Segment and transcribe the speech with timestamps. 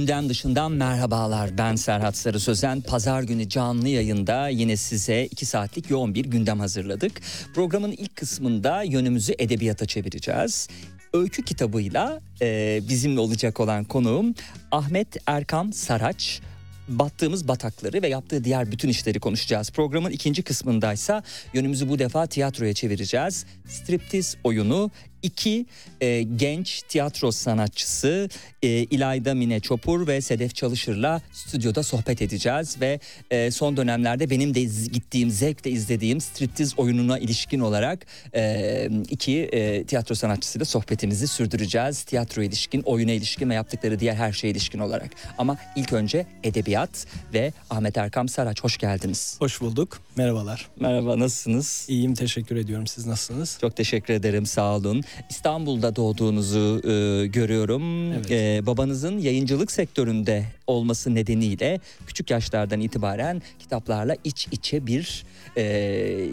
[0.00, 1.58] Gündem dışından merhabalar.
[1.58, 2.80] Ben Serhat Sarı Sözen.
[2.80, 7.20] Pazar günü canlı yayında yine size 2 saatlik yoğun bir gündem hazırladık.
[7.54, 10.68] Programın ilk kısmında yönümüzü edebiyata çevireceğiz.
[11.12, 14.34] Öykü kitabıyla e, bizimle olacak olan konuğum
[14.70, 16.40] Ahmet Erkan Saraç.
[16.88, 19.70] Battığımız batakları ve yaptığı diğer bütün işleri konuşacağız.
[19.70, 21.22] Programın ikinci kısmındaysa
[21.54, 23.46] yönümüzü bu defa tiyatroya çevireceğiz.
[23.68, 24.90] Striptiz oyunu
[25.22, 25.66] iki
[26.00, 28.28] e, genç tiyatro sanatçısı
[28.62, 34.54] e, İlayda Mine Çopur ve Sedef Çalışır'la stüdyoda sohbet edeceğiz ve e, son dönemlerde benim
[34.54, 42.02] de gittiğim zevkle izlediğim striptiz oyununa ilişkin olarak e, iki e, tiyatro sanatçısıyla sohbetimizi sürdüreceğiz.
[42.02, 45.10] Tiyatro ilişkin, oyuna ilişkin ve yaptıkları diğer her şeye ilişkin olarak.
[45.38, 49.36] Ama ilk önce edebiyat ve Ahmet Erkam Saraç hoş geldiniz.
[49.38, 50.00] Hoş bulduk.
[50.16, 50.68] Merhabalar.
[50.80, 51.86] Merhaba nasılsınız?
[51.88, 52.86] İyiyim teşekkür ediyorum.
[52.86, 53.58] Siz nasılsınız?
[53.60, 55.04] Çok teşekkür ederim sağ olun.
[55.30, 58.12] İstanbul'da doğduğunuzu e, görüyorum.
[58.12, 58.30] Evet.
[58.30, 65.24] E, babanızın yayıncılık sektöründe olması nedeniyle küçük yaşlardan itibaren kitaplarla iç içe bir
[65.56, 65.62] e,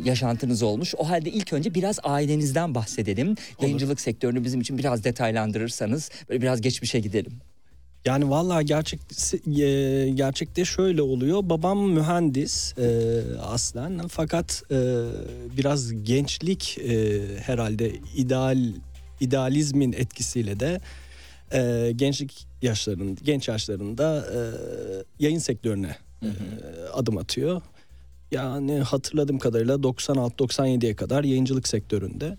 [0.04, 0.96] yaşantınız olmuş.
[0.98, 3.36] O halde ilk önce biraz ailenizden bahsedelim.
[3.62, 7.34] Yayıncılık sektörünü bizim için biraz detaylandırırsanız böyle biraz geçmişe gidelim.
[8.08, 9.00] Yani vallahi gerçek
[9.48, 11.40] e, gerçekte şöyle oluyor.
[11.44, 14.76] Babam mühendis e, aslen fakat e,
[15.58, 18.58] biraz gençlik e, herhalde ideal
[19.20, 20.82] idealizmin etkisiyle de
[21.54, 24.40] e, gençlik yaşlarında genç yaşlarında e,
[25.20, 26.30] yayın sektörüne e,
[26.94, 27.62] adım atıyor.
[28.32, 32.38] Yani hatırladığım kadarıyla 96-97'ye kadar yayıncılık sektöründe.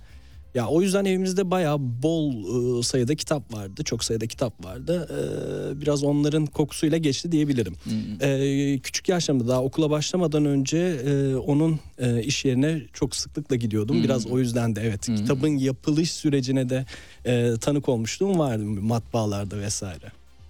[0.55, 2.33] Ya o yüzden evimizde bayağı bol
[2.79, 3.85] e, sayıda kitap vardı.
[3.85, 5.09] Çok sayıda kitap vardı.
[5.11, 7.75] E, biraz onların kokusuyla geçti diyebilirim.
[8.21, 14.03] E, küçük yaşlarımda daha okula başlamadan önce e, onun e, iş yerine çok sıklıkla gidiyordum.
[14.05, 16.87] Biraz o yüzden de evet kitabın yapılış sürecine de
[17.25, 20.07] e, tanık olmuşluğum vardı matbaalarda vesaire.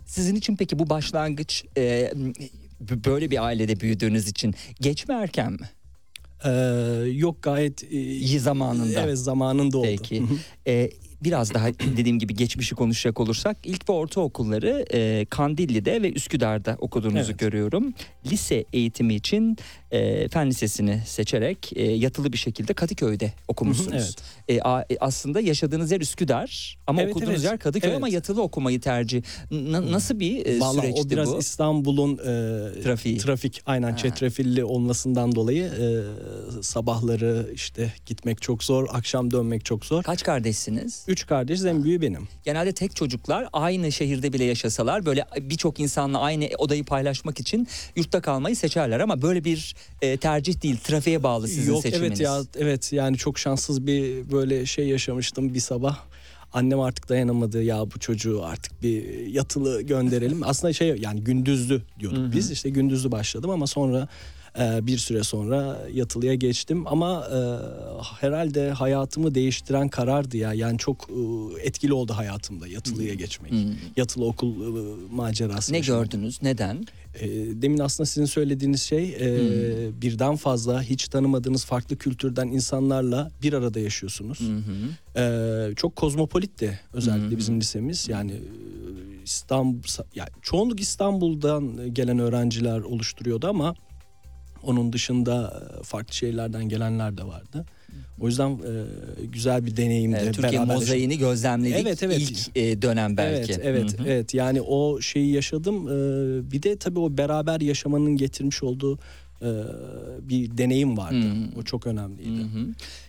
[0.07, 2.13] Sizin için peki bu başlangıç e,
[2.81, 5.71] böyle bir ailede büyüdüğünüz için geç mi erken mi?
[6.45, 6.51] E,
[7.13, 9.03] yok gayet e, İyi zamanında.
[9.03, 9.87] Evet zamanında oldu.
[9.87, 10.23] Peki.
[10.67, 10.91] Ee,
[11.25, 17.31] biraz daha dediğim gibi geçmişi konuşacak olursak ilk ve ortaokulları e, Kandilli'de ve Üsküdar'da okuduğunuzu
[17.31, 17.39] Evet.
[17.39, 17.95] görüyorum.
[18.27, 19.57] Lise eğitimi için
[19.91, 23.93] e, fen lisesini seçerek e, yatılı bir şekilde Kadıköy'de okumuşsunuz.
[23.93, 24.15] Hı hı, evet.
[24.49, 27.45] E, a- e, aslında yaşadığınız yer Üsküdar ama Evet, okuduğunuz evet.
[27.45, 27.97] yer Kadıköy Evet.
[27.97, 29.23] ama yatılı okumayı tercih.
[29.51, 31.39] N- nasıl bir e, Vallahi süreçti o biraz bu?
[31.39, 33.19] İstanbul'un e, Trafiği.
[33.19, 33.97] trafik aynen Ha.
[33.97, 40.03] çetrefilli olmasından dolayı e, sabahları işte gitmek çok zor, akşam dönmek çok zor.
[40.03, 41.05] Kaç kardeşsiniz?
[41.09, 42.29] Üç kardeş en büyüğü benim.
[42.45, 48.21] Genelde tek çocuklar aynı şehirde bile yaşasalar böyle birçok insanla aynı odayı paylaşmak için yurtta
[48.21, 52.21] kalmayı seçerler ama böyle bir e, tercih değil trafiğe bağlı sizin Yok seçiminiz.
[52.21, 55.99] evet ya evet yani çok şanssız bir böyle şey yaşamıştım bir sabah.
[56.53, 60.41] annem artık dayanamadı ya bu çocuğu artık bir yatılı gönderelim.
[60.45, 64.09] Aslında şey yani gündüzlü diyorduk biz işte gündüzlü başladım ama sonra
[64.59, 67.39] bir süre sonra yatılıya geçtim ama e,
[68.21, 73.53] herhalde hayatımı değiştiren karardı ya yani çok e, etkili oldu hayatımda yatılıya geçmek
[73.97, 76.11] yatılı okul e, macerası Ne yaşamak.
[76.11, 76.43] gördünüz?
[76.43, 76.85] Neden?
[77.63, 83.81] Demin aslında sizin söylediğiniz şey e, birden fazla hiç tanımadığınız farklı kültürden insanlarla bir arada
[83.81, 84.39] yaşıyorsunuz.
[85.17, 88.09] E, çok kozmopolitti özellikle bizim lisemiz.
[88.09, 88.33] Yani
[89.25, 89.79] İstanbul
[90.15, 93.75] yani çoğunluk İstanbul'dan gelen öğrenciler oluşturuyordu ama
[94.63, 97.65] onun dışında e, farklı şehirlerden gelenler de vardı.
[98.21, 98.85] O yüzden e,
[99.25, 100.17] güzel bir deneyimdi.
[100.17, 102.19] Ee, Türkiye beraber mozaiğini gözlemledik Evet, evet.
[102.19, 103.53] ilk e, dönem belki.
[103.53, 104.09] Evet, evet, Hı hı.
[104.09, 104.35] evet.
[104.35, 105.89] Yani o şeyi yaşadım.
[105.89, 108.99] Ee, bir de tabii o beraber yaşamanın getirmiş olduğu
[109.43, 109.49] e,
[110.23, 111.27] bir deneyim vardı.
[111.59, 112.39] O çok önemliydi.
[112.39, 112.67] Hı hı.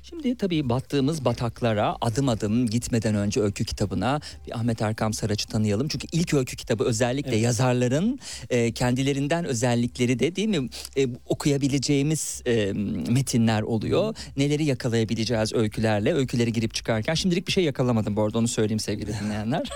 [0.10, 5.88] Şimdi tabii battığımız bataklara adım adım gitmeden önce öykü kitabına bir Ahmet Erkam Saraç'ı tanıyalım.
[5.88, 8.20] Çünkü ilk öykü kitabı özellikle yazarların
[8.50, 12.74] e, kendilerinden özellikleri de değil mi e, okuyabileceğimiz e,
[13.12, 14.16] metinler oluyor.
[14.38, 17.14] Neleri yakalayabileceğiz öykülerle öyküleri girip çıkarken.
[17.14, 19.70] Şimdilik bir şey yakalamadım bu arada onu söyleyeyim sevgili dinleyenler.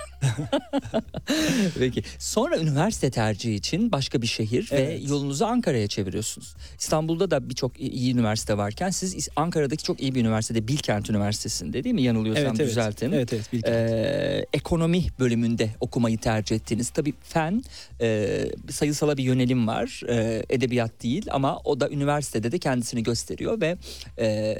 [1.79, 5.09] Peki sonra üniversite tercihi için başka bir şehir ve Evet.
[5.09, 6.55] yolunuzu Ankara'ya çeviriyorsunuz.
[6.79, 11.95] İstanbul'da da birçok iyi- üniversite varken siz Ankara'daki çok iyi bir üniversitede Bilkent Üniversitesi'nde değil
[11.95, 12.69] mi yanılıyorsam Evet, evet.
[12.69, 13.11] düzeltin.
[13.11, 13.75] Evet, evet, Bilkent.
[13.75, 16.89] Ee, ekonomi bölümünde okumayı tercih ettiniz.
[16.89, 17.63] Tabii fen
[18.01, 18.39] e,
[18.69, 20.01] sayısala bir yönelim var.
[20.09, 23.77] E, edebiyat değil ama o da üniversitede de kendisini gösteriyor ve
[24.19, 24.57] e,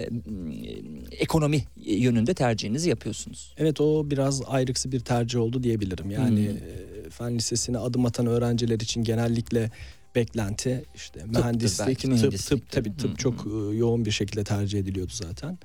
[1.12, 3.54] ekonomi yönünde tercihinizi yapıyorsunuz.
[3.57, 6.12] Evet o biraz ayrıksı bir tercih oldu diyebilirim.
[6.12, 9.69] Yani e, fen lisesine adım atan öğrenciler için genellikle
[10.15, 12.57] beklenti işte mühendislik, belki, tıp, mühendisliktir.
[12.57, 15.57] tıp tabii tıp Hı, çok e, yoğun bir şekilde tercih ediliyordu zaten.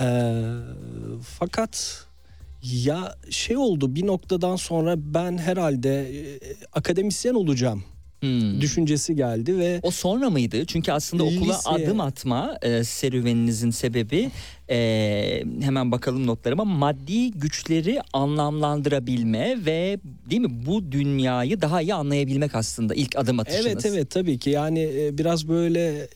[0.00, 0.32] Ee,
[1.38, 2.04] fakat
[2.62, 6.10] ya şey oldu bir noktadan sonra ben herhalde
[6.72, 7.84] akademisyen olacağım
[8.20, 8.60] Hmm.
[8.60, 10.64] düşüncesi geldi ve O sonra mıydı?
[10.66, 14.30] Çünkü aslında okula Liseye- adım atma e, serüveninizin sebebi
[14.70, 19.98] e, hemen bakalım notlarıma maddi güçleri anlamlandırabilme ve
[20.30, 23.66] değil mi bu dünyayı daha iyi anlayabilmek aslında ilk adım atışınız.
[23.66, 26.08] Evet evet tabii ki yani e, biraz böyle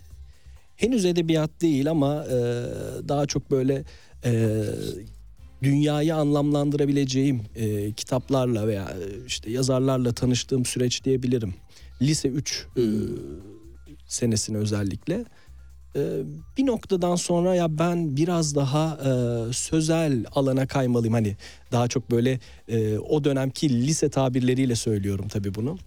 [0.77, 2.35] henüz edebiyat değil ama e,
[3.09, 3.85] daha çok böyle
[4.25, 4.63] e,
[5.63, 11.55] dünyayı anlamlandırabileceğim e, kitaplarla veya e, işte yazarlarla tanıştığım süreç diyebilirim.
[12.03, 12.83] Lise 3 e,
[14.07, 15.25] senesine özellikle.
[15.97, 16.23] E,
[16.59, 21.15] bir noktadan sonra ya ben biraz daha e, sözel alana kaymalıyım.
[21.15, 21.37] Hani
[21.73, 25.79] daha çok böyle e, o dönemki lise tabirleriyle söylüyorum tabii bunu.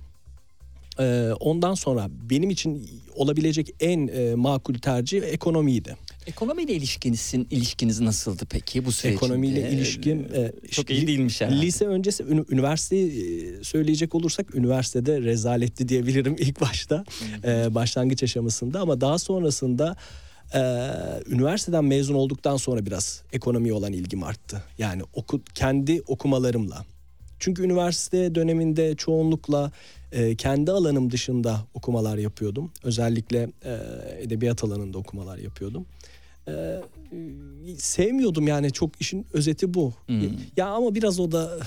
[1.00, 5.98] Ee, ondan sonra benim için olabilecek en e, makul tercih ekonomiydi.
[6.27, 11.62] Ekonomiyle ilişkinizin ilişkiniz nasıldı peki bu süreç Ekonomiyle ilişkim e, çok iyi değilmiş herhalde.
[11.62, 17.03] Lise öncesi üniversiteyi e, söyleyecek olursak üniversitede rezaletti diyebilirim ilk başta
[17.44, 19.95] e, başlangıç aşamasında ama daha sonrasında
[20.53, 20.59] e,
[21.27, 24.63] üniversiteden mezun olduktan sonra biraz ekonomiye olan ilgim arttı.
[24.77, 26.85] Yani oku, kendi okumalarımla.
[27.39, 29.71] Çünkü üniversite döneminde çoğunlukla
[30.12, 32.71] e, kendi alanım dışında okumalar yapıyordum.
[32.83, 33.77] Özellikle e,
[34.21, 35.85] edebiyat alanında okumalar yapıyordum.
[36.48, 36.82] E,
[37.78, 39.94] sevmiyordum yani çok işin özeti bu.
[40.58, 41.60] Ya ama biraz o da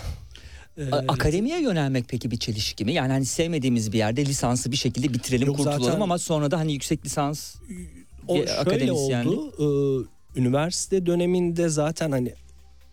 [0.79, 2.93] e, Akademiye yönelmek peki bir çelişki mi?
[2.93, 6.59] Yani hani sevmediğimiz bir yerde lisansı bir şekilde bitirelim Yok, kurtulalım zaten- ama sonra da
[6.59, 7.57] hani yüksek lisans
[8.29, 9.53] O şöyle oldu.
[9.59, 12.35] e, üniversite döneminde zaten hani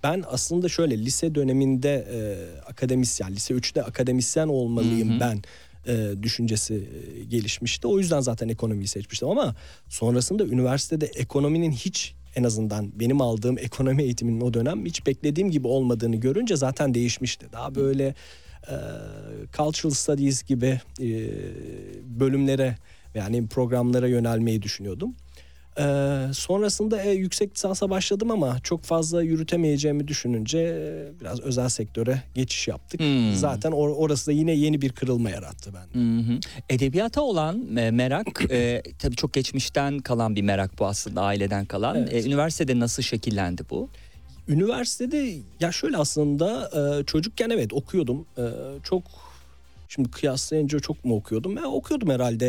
[0.04, 2.18] ben aslında şöyle lise döneminde e,
[2.70, 5.42] akademisyen, lise 3'te akademisyen olmalıyım ben
[5.88, 7.88] e, düşüncesi e, gelişmişti.
[7.88, 9.56] O yüzden zaten ekonomiyi seçmiştim ama
[9.90, 15.68] sonrasında üniversitede ekonominin hiç en azından benim aldığım ekonomi eğitiminin o dönem hiç beklediğim gibi
[15.68, 17.46] olmadığını görünce zaten değişmişti.
[17.52, 18.16] Daha böyle
[18.68, 18.76] e,
[19.58, 21.10] cultural studies gibi e,
[22.20, 22.78] bölümlere
[23.16, 25.16] yani programlara yönelmeyi düşünüyordum.
[25.80, 32.22] Ee, sonrasında e, yüksek lisansa başladım ama çok fazla yürütemeyeceğimi düşününce e, biraz özel sektöre
[32.36, 33.00] geçiş yaptık.
[33.00, 33.36] Hmm.
[33.36, 36.34] Zaten or- orası da yine yeni bir kırılma yarattı bende.
[36.34, 36.40] Hı.
[36.70, 41.96] Edebiyata olan e, merak e, tabii çok geçmişten kalan bir merak bu aslında aileden kalan.
[41.96, 42.14] Evet.
[42.14, 43.90] E, üniversitede nasıl şekillendi bu?
[44.48, 46.70] Üniversitede ya şöyle aslında
[47.00, 48.26] e, çocukken evet okuyordum.
[48.38, 48.44] E,
[48.84, 49.04] çok
[49.98, 51.58] şimdi kıyaslayınca çok mu okuyordum?
[51.58, 52.48] Ya okuyordum herhalde.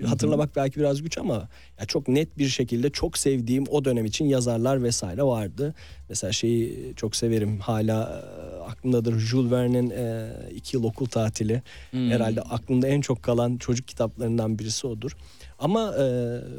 [0.00, 1.48] E, hatırlamak belki biraz güç ama
[1.80, 5.74] ya çok net bir şekilde çok sevdiğim o dönem için yazarlar vesaire vardı.
[6.08, 11.62] Mesela şeyi çok severim hala e, aklımdadır Jules Verne'in e, iki yıl okul tatili.
[11.92, 15.16] Herhalde aklımda en çok kalan çocuk kitaplarından birisi odur.
[15.58, 16.02] Ama e,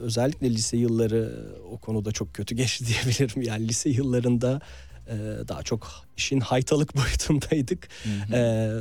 [0.02, 1.32] özellikle lise yılları
[1.72, 3.42] o konuda çok kötü geçti diyebilirim.
[3.42, 4.62] Yani lise yıllarında
[5.10, 5.88] Ee, daha çok
[6.18, 7.88] işin haytalık boyutundaydık.
[8.34, 8.38] Ee,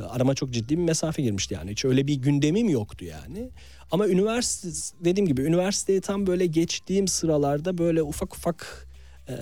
[0.09, 1.71] arama çok ciddi bir mesafe girmişti yani.
[1.71, 3.49] Hiç öyle bir gündemim yoktu yani.
[3.91, 4.69] Ama üniversite
[5.05, 8.87] dediğim gibi üniversiteye tam böyle geçtiğim sıralarda böyle ufak ufak
[9.27, 9.33] e,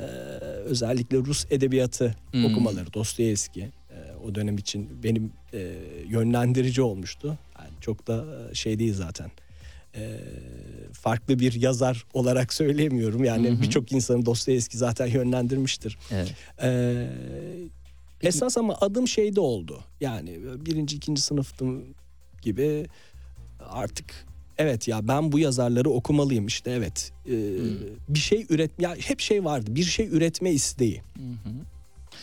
[0.65, 2.45] özellikle Rus edebiyatı Hmm.
[2.45, 5.73] okumaları Dostoyevski e, o dönem için benim e,
[6.07, 7.37] yönlendirici olmuştu.
[7.59, 9.31] Yani çok da e, şey değil zaten.
[9.97, 10.19] E,
[10.93, 13.23] farklı bir yazar olarak söylemiyorum.
[13.23, 15.97] Yani birçok insanı Dostoyevski zaten yönlendirmiştir.
[16.11, 16.33] Evet.
[16.63, 17.07] Ee,
[18.21, 19.79] esas ama adım şeyde oldu.
[20.01, 21.83] Yani birinci ikinci sınıftım
[22.41, 22.87] gibi
[23.59, 24.25] artık
[24.57, 27.33] evet ya ben bu yazarları okumalıyım işte evet Ee,
[28.09, 31.01] bir şey üret ya hep şey vardı bir şey üretme isteği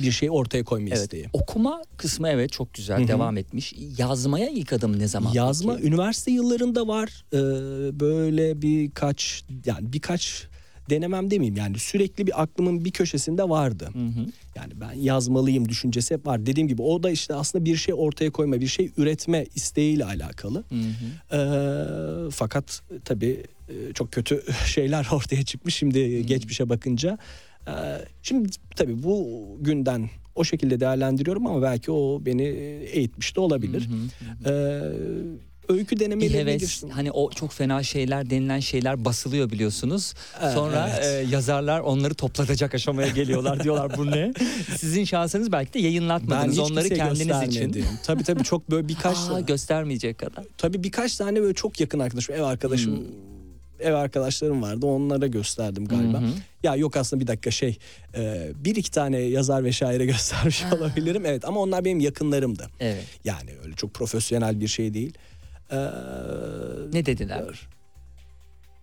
[0.02, 0.98] bir şey ortaya koyma Evet.
[0.98, 1.26] isteği.
[1.32, 3.74] Okuma kısmı evet çok güzel devam etmiş.
[3.98, 5.32] Yazmaya ilk adım ne zaman?
[5.32, 5.88] Yazma peki?
[5.88, 7.36] üniversite yıllarında var Ee,
[8.00, 10.48] böyle birkaç yani birkaç
[10.90, 13.88] denemem demeyeyim yani sürekli bir aklımın bir köşesinde vardı.
[14.56, 16.46] Yani ben yazmalıyım düşüncesi hep var.
[16.46, 20.64] Dediğim gibi o da işte aslında bir şey ortaya koyma, bir şey üretme isteğiyle alakalı.
[21.32, 27.18] Ee, fakat tabii e, çok kötü şeyler ortaya çıkmış şimdi geçmişe bakınca.
[27.68, 27.72] Ee,
[28.22, 29.26] şimdi tabii bu
[29.60, 32.42] günden o şekilde değerlendiriyorum ama belki o beni
[32.92, 33.88] eğitmiş de olabilir.
[34.46, 34.80] Ee,
[35.68, 36.88] öykü bir denemelerine heves girsin.
[36.88, 40.14] hani o çok fena şeyler denilen şeyler basılıyor biliyorsunuz.
[40.42, 41.26] Evet, Sonra evet.
[41.28, 44.32] e, yazarlar onları toplatacak aşamaya geliyorlar diyorlar bu ne?
[44.78, 47.84] Sizin şansınız belki de yayınlatmadınız onları kimseye kendiniz için.
[48.06, 50.44] Tabii tabii çok böyle birkaç Aa, göstermeyecek kadar.
[50.58, 53.04] tabii birkaç tane böyle çok yakın arkadaşım, ev arkadaşım, Hmm.
[53.84, 54.86] Ev arkadaşlarım vardı.
[54.86, 56.22] Onlara gösterdim galiba.
[56.62, 57.78] Ya yok aslında bir dakika şey,
[58.16, 61.26] e, bir iki tane yazar ve şaire göstermiş olabilirim.
[61.26, 62.68] Evet ama onlar benim yakınlarımdı.
[62.80, 63.04] Evet.
[63.24, 65.14] Yani öyle çok profesyonel bir şey değil.
[65.70, 65.76] Ee,
[66.92, 67.68] Ne dediler?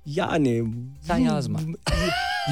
[0.06, 0.64] yani
[1.02, 1.60] Sen yazma.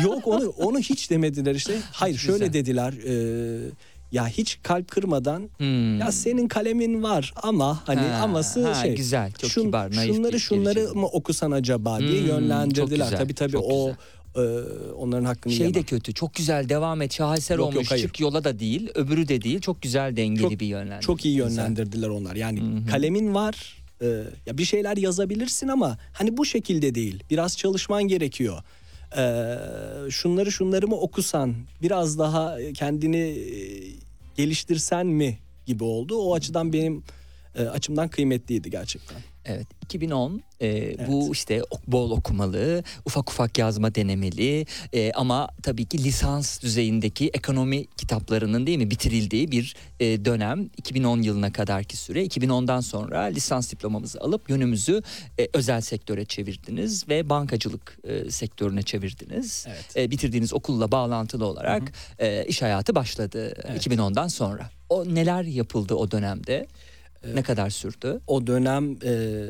[0.04, 1.74] Yok onu onu hiç demediler işte.
[1.92, 2.28] Hayır Güzel.
[2.38, 2.94] şöyle dediler.
[2.94, 3.70] e,
[4.12, 6.00] ya hiç kalp kırmadan Hmm.
[6.00, 8.96] ya senin kalemin var ama hani Ha, aması ha, şey.
[8.96, 11.00] güzel, çok kibar, naif Şunları şunları gelişim.
[11.00, 13.10] mı okusan acaba diye Hmm, yönlendirdiler.
[13.18, 13.92] tabii tabii o
[14.36, 14.40] e,
[14.98, 15.84] onların hakkını Şey de yemem.
[15.84, 16.14] kötü.
[16.14, 17.14] Çok güzel devam et.
[17.14, 17.92] Şaheser Yok, yok, olmuş.
[17.92, 18.04] hayır.
[18.04, 18.90] Çık yola da değil.
[18.96, 19.60] Öbürü de değil.
[19.62, 21.02] Çok güzel dengeli Çok- bir yönlendirme.
[21.02, 21.50] Çok iyi Güzel.
[21.50, 22.36] yönlendirdiler onlar.
[22.36, 22.62] Yani
[22.92, 23.80] kalemin var.
[24.02, 24.06] e,
[24.46, 27.24] ya bir şeyler yazabilirsin ama hani bu şekilde değil.
[27.30, 28.64] Biraz çalışman gerekiyor.
[29.18, 29.56] E,
[30.10, 33.56] şunları şunları mı okusan, biraz daha kendini e,
[34.36, 36.18] geliştirsen mi gibi oldu.
[36.18, 37.04] O açıdan benim
[37.56, 39.18] e, açımdan kıymetliydi gerçekten.
[39.46, 46.04] Evet 2010 e, bu işte bol okumalı, ufak ufak yazma denemeli e, ama tabii ki
[46.04, 52.82] lisans düzeyindeki ekonomi kitaplarının değil mi bitirildiği bir e, dönem 2010 yılına kadarki süre 2010'dan
[52.82, 55.04] sonra lisans diplomamızı alıp yönümüzü
[55.40, 59.66] e, özel sektöre çevirdiniz ve bankacılık e, sektörüne çevirdiniz.
[59.68, 59.98] Evet.
[59.98, 64.70] E, bitirdiğiniz okulla bağlantılı olarak e, iş hayatı başladı 2010'dan sonra.
[64.90, 66.68] O neler yapıldı o dönemde?
[67.34, 68.20] Ne kadar sürdü?
[68.28, 69.46] O dönem e,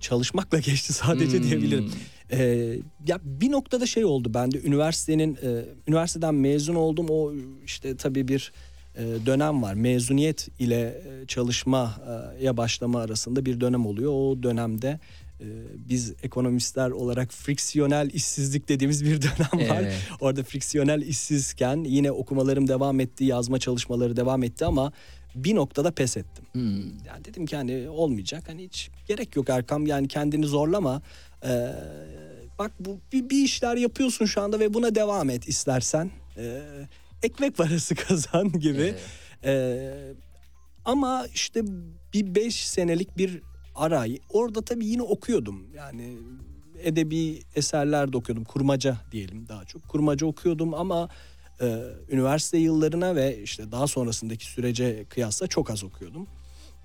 [0.00, 1.44] çalışmakla geçti sadece Hmm.
[1.44, 1.90] diyebilirim.
[2.32, 2.42] E,
[3.06, 7.32] ya bir noktada şey oldu bende üniversitenin e, üniversiteden mezun oldum o
[7.64, 8.52] işte tabii bir
[8.96, 10.80] e, dönem var mezuniyet ile
[11.22, 15.00] e, çalışmaya başlama arasında bir dönem oluyor o dönemde
[15.40, 15.46] e,
[15.88, 19.82] biz ekonomistler olarak friksiyonel işsizlik dediğimiz bir dönem var.
[19.82, 19.94] Evet.
[20.20, 24.92] Orada friksiyonel işsizken yine okumalarım devam etti, yazma çalışmaları devam etti ama
[25.34, 26.44] bir noktada pes ettim.
[26.52, 26.82] Hmm.
[27.06, 28.44] Yani dedim ki hani olmayacak.
[28.48, 31.02] Hani hiç gerek yok Erkam yani kendini zorlama.
[31.44, 31.72] Ee,
[32.58, 36.10] bak bu bir, bir işler yapıyorsun şu anda ve buna devam et istersen.
[36.36, 36.62] Ee,
[37.22, 38.94] ekmek parası kazan gibi.
[39.44, 40.12] Ee,
[40.84, 41.62] ama işte
[42.14, 43.42] bir beş senelik bir
[43.74, 44.04] ara.
[44.30, 45.66] Orada tabii yine okuyordum.
[45.74, 46.18] Yani
[46.82, 48.44] edebi eserler de okuyordum.
[48.44, 49.88] Kurmaca diyelim daha çok.
[49.88, 51.08] Kurmaca okuyordum ama
[51.60, 56.26] e, üniversite yıllarına ve işte daha sonrasındaki sürece kıyasla çok az okuyordum.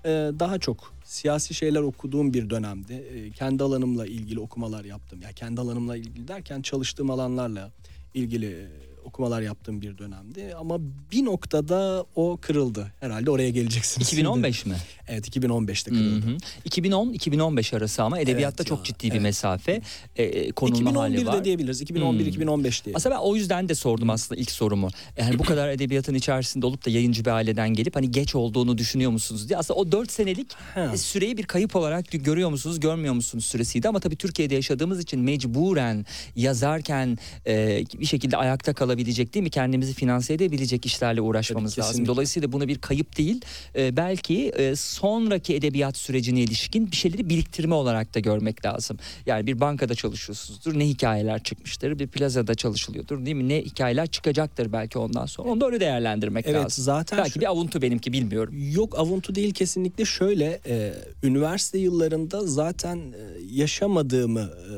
[0.04, 5.22] E, daha çok siyasi şeyler okuduğum bir dönemde e, kendi alanımla ilgili okumalar yaptım.
[5.22, 7.70] Ya kendi alanımla ilgili derken çalıştığım alanlarla
[8.14, 8.66] ilgili e,
[9.04, 10.78] okumalar yaptığım bir dönemdi ama
[11.12, 12.92] bir noktada o kırıldı.
[13.00, 14.08] Herhalde oraya geleceksiniz.
[14.08, 14.20] şimdi.
[14.20, 14.74] 2015 mi?
[15.08, 16.36] Evet 2015'te kırıldı.
[16.68, 19.22] 2010-2015 arası ama edebiyatta Evet çok ya, ciddi bir evet.
[19.22, 19.80] mesafe
[20.16, 21.44] e, konulma hali 2011'de var.
[21.44, 21.82] diyebiliriz.
[21.82, 22.96] 2011-2015 diye.
[22.96, 24.88] Aslında ben o yüzden de sordum aslında ilk sorumu.
[25.18, 29.10] Yani bu kadar edebiyatın içerisinde olup da yayıncı bir aileden gelip hani geç olduğunu düşünüyor
[29.10, 29.58] musunuz diye.
[29.58, 30.90] Aslında o 4 senelik Ha.
[30.94, 33.88] e, süreyi bir kayıp olarak görüyor musunuz, görmüyor musunuz süresiydi.
[33.88, 39.50] Ama tabii Türkiye'de yaşadığımız için mecburen yazarken e, bir şekilde ayakta kalabilecek değil mi?
[39.50, 41.92] Kendimizi finanse edebilecek işlerle uğraşmamız Tabii, lazım.
[41.92, 42.12] kesinlikle.
[42.12, 43.40] Dolayısıyla bunu bir kayıp değil,
[43.76, 48.96] e, belki e, sonraki edebiyat sürecine ilişkin bir şeyleri biriktirme olarak da görmek lazım.
[49.26, 50.78] Yani bir bankada çalışıyorsunuzdur.
[50.78, 51.98] Ne hikayeler çıkmıştır?
[51.98, 53.48] Bir plazada çalışılıyordur değil mi?
[53.48, 55.48] Ne hikayeler çıkacaktır belki ondan sonra.
[55.48, 56.84] Onu da öyle değerlendirmek Evet, lazım.
[56.84, 58.54] zaten belki şu- bir avuntu benimki bilmiyorum.
[58.72, 64.74] Yok avuntu değil kesinlikle şöyle e, üniversite yıllarında zaten e, yaşamadığımı e,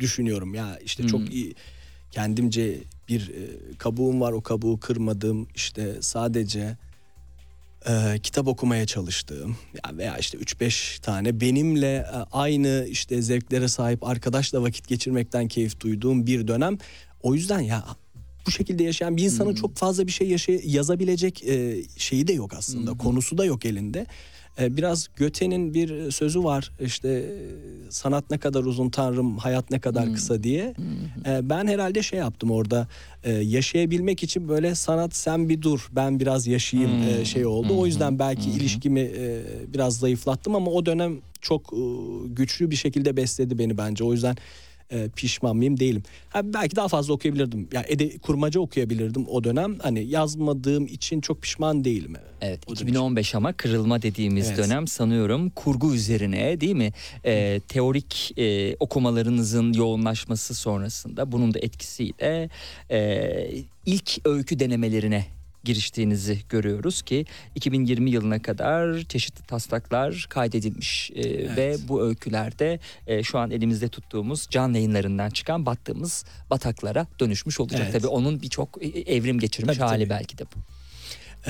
[0.00, 1.54] düşünüyorum ya işte çok iyi
[2.10, 6.76] kendimce bir e, kabuğum var o kabuğu kırmadığım işte sadece
[7.88, 14.04] e, kitap okumaya çalıştığım ya veya işte 3-5 tane benimle e, aynı işte zevklere sahip
[14.04, 16.78] arkadaşla vakit geçirmekten keyif duyduğum bir dönem.
[17.22, 17.84] O yüzden ya
[18.46, 22.54] bu şekilde yaşayan bir insanın çok fazla bir şey yaşay- yazabilecek e, şeyi de yok
[22.54, 22.92] aslında.
[22.98, 24.06] Konusu da yok elinde.
[24.60, 27.32] E, biraz Göte'nin bir sözü var işte e,
[27.90, 30.74] sanat ne kadar uzun tanrım hayat ne kadar kısa diye.
[31.26, 32.88] E, ben herhalde şey yaptım orada
[33.24, 37.78] e, yaşayabilmek için böyle sanat sen bir dur ben biraz yaşayayım e, şey oldu.
[37.78, 39.42] O yüzden belki ilişkimi e,
[39.74, 41.78] biraz zayıflattım ama o dönem çok e,
[42.28, 44.04] güçlü bir şekilde besledi beni bence.
[44.04, 44.36] O yüzden
[44.90, 46.02] e, pişman mıyım değilim.
[46.28, 47.68] Ha, belki daha fazla okuyabilirdim.
[47.72, 49.78] Yani ede, kurmaca okuyabilirdim o dönem.
[49.78, 52.16] Hani yazmadığım için çok pişman değilim.
[52.40, 54.58] Evet O dönem 2015 ama kırılma dediğimiz Evet.
[54.58, 56.92] dönem sanıyorum kurgu üzerine değil mi?
[57.24, 62.50] Ee, teorik e, okumalarınızın yoğunlaşması sonrasında bunun da etkisiyle
[62.90, 63.50] e,
[63.86, 65.26] ilk öykü denemelerine
[65.64, 73.38] giriştiğinizi görüyoruz ki 2020 yılına kadar çeşitli taslaklar kaydedilmiş Ee, ve bu öykülerde e, şu
[73.38, 77.80] an elimizde tuttuğumuz can yayınlarından çıkan battığımız bataklara dönüşmüş olacak.
[77.84, 77.92] Evet.
[77.92, 80.10] Tabii onun birçok e, evrim geçirmiş Tabii, hali tabii.
[80.10, 80.58] belki de bu.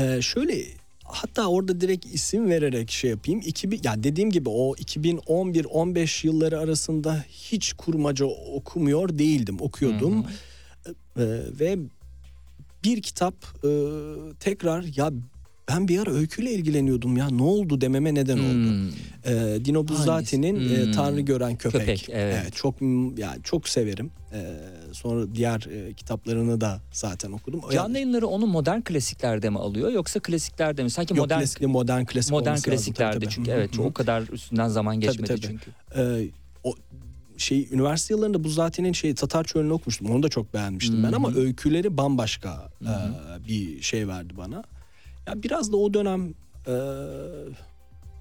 [0.00, 0.64] Ee, şöyle
[1.04, 3.40] hatta orada direkt isim vererek şey yapayım.
[3.44, 9.56] 2000 ya dediğim gibi o 2011-15 yılları arasında hiç kurmaca okumuyor değildim.
[9.60, 10.26] Okuyordum.
[10.86, 11.22] Ee,
[11.60, 11.78] ve
[12.84, 13.68] bir kitap e,
[14.40, 15.10] tekrar ya
[15.68, 18.70] ben bir ara öyküyle ilgileniyordum ya ne oldu dememe neden oldu.
[18.70, 18.88] Hmm.
[19.26, 20.92] Ee, Dino Buzzati'nin e, Hmm.
[20.92, 21.80] Tanrı Gören Köpek.
[21.80, 22.54] Köpek, evet.
[22.54, 22.74] çok
[23.16, 24.10] yani çok severim.
[24.32, 24.56] Ee,
[24.92, 27.60] sonra diğer e, kitaplarını da zaten okudum.
[27.72, 30.90] Canlı yayınları onu modern klasiklerde mi alıyor yoksa klasiklerde mi?
[30.90, 32.70] Sanki Yok modern klasik, modern klasik modern olması lazım.
[32.72, 33.34] klasiklerde Tabii, tabii.
[33.34, 33.82] çünkü evet hı.
[33.82, 35.40] o kadar üstünden zaman geçmedi tabii.
[35.40, 35.70] çünkü.
[35.96, 36.28] Ee,
[36.64, 36.74] o
[37.36, 40.10] şey üniversite yıllarında Buzzati'nin şey Tatar Çölü'nü okumuştum.
[40.10, 42.94] Onu da çok beğenmiştim ben ama öyküleri bambaşka e,
[43.48, 44.64] bir şey verdi bana.
[45.26, 46.34] Ya biraz da o dönem
[46.66, 46.74] e,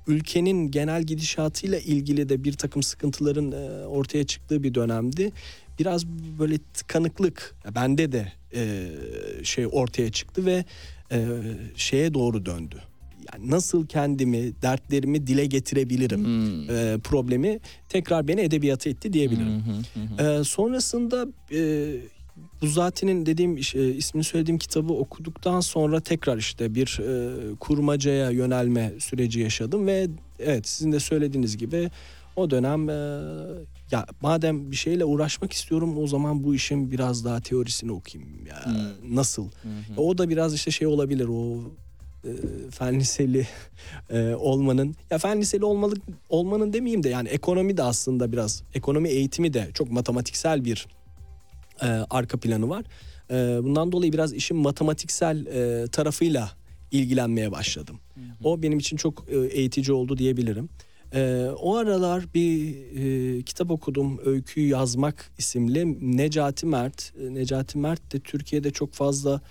[0.08, 5.32] ülkenin genel gidişatıyla ilgili de bir takım sıkıntıların e, ortaya çıktığı bir dönemdi.
[5.80, 6.08] Biraz
[6.39, 8.89] böyle tıkanıklık ya bende de e,
[9.43, 10.65] şey ortaya çıktı ve
[11.12, 11.28] e,
[11.76, 12.82] şeye doğru döndü.
[13.32, 16.26] Yani nasıl kendimi, dertlerimi dile getirebilirim
[16.70, 17.60] e, problemi
[17.90, 19.64] tekrar beni edebiyata itti diyebilirim.
[20.20, 21.92] E, sonrasında e,
[22.62, 29.40] Buzzati'nin dediğim e, ismini söylediğim kitabı okuduktan sonra tekrar işte bir e, kurmacaya yönelme süreci
[29.40, 30.08] yaşadım ve
[30.40, 31.90] evet sizin de söylediğiniz gibi
[32.36, 32.94] o dönem e,
[33.92, 38.74] ya madem bir şeyle uğraşmak istiyorum o zaman bu işin biraz daha teorisini okuyayım ya
[39.10, 39.48] nasıl?
[39.98, 41.58] O da biraz işte şey olabilir o
[42.24, 42.32] e,
[42.72, 43.48] fen liseli
[44.10, 45.96] e, olmanın ya fen liseli olmalı
[46.30, 50.88] olmanın demeyeyim de yani ekonomi de aslında biraz ekonomi eğitimi de çok matematiksel bir
[51.82, 52.86] e, arka planı var.
[53.32, 56.52] E, bundan dolayı biraz işin matematiksel e, tarafıyla
[56.92, 58.00] ilgilenmeye başladım.
[58.44, 60.70] O benim için çok e, eğitici oldu diyebilirim.
[61.14, 62.76] E, o aralar bir
[63.38, 64.20] e, kitap okudum.
[64.26, 67.14] Öyküyü Yazmak isimli Necati Mert.
[67.22, 69.42] E, Necati Mert de Türkiye'de çok fazla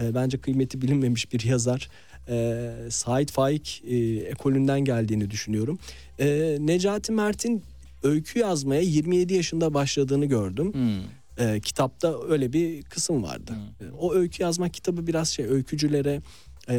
[0.00, 1.88] e, bence kıymeti bilinmemiş bir yazar.
[2.28, 5.78] E, Sait Faik e, ekolünden geldiğini düşünüyorum.
[6.18, 7.62] E, Necati Mert'in
[8.02, 10.72] öykü yazmaya 27 yaşında başladığını gördüm.
[10.74, 11.46] Hmm.
[11.46, 13.52] E, kitapta öyle bir kısım vardı.
[13.80, 16.22] E, O öykü yazmak kitabı biraz şey öykücülere
[16.68, 16.76] e,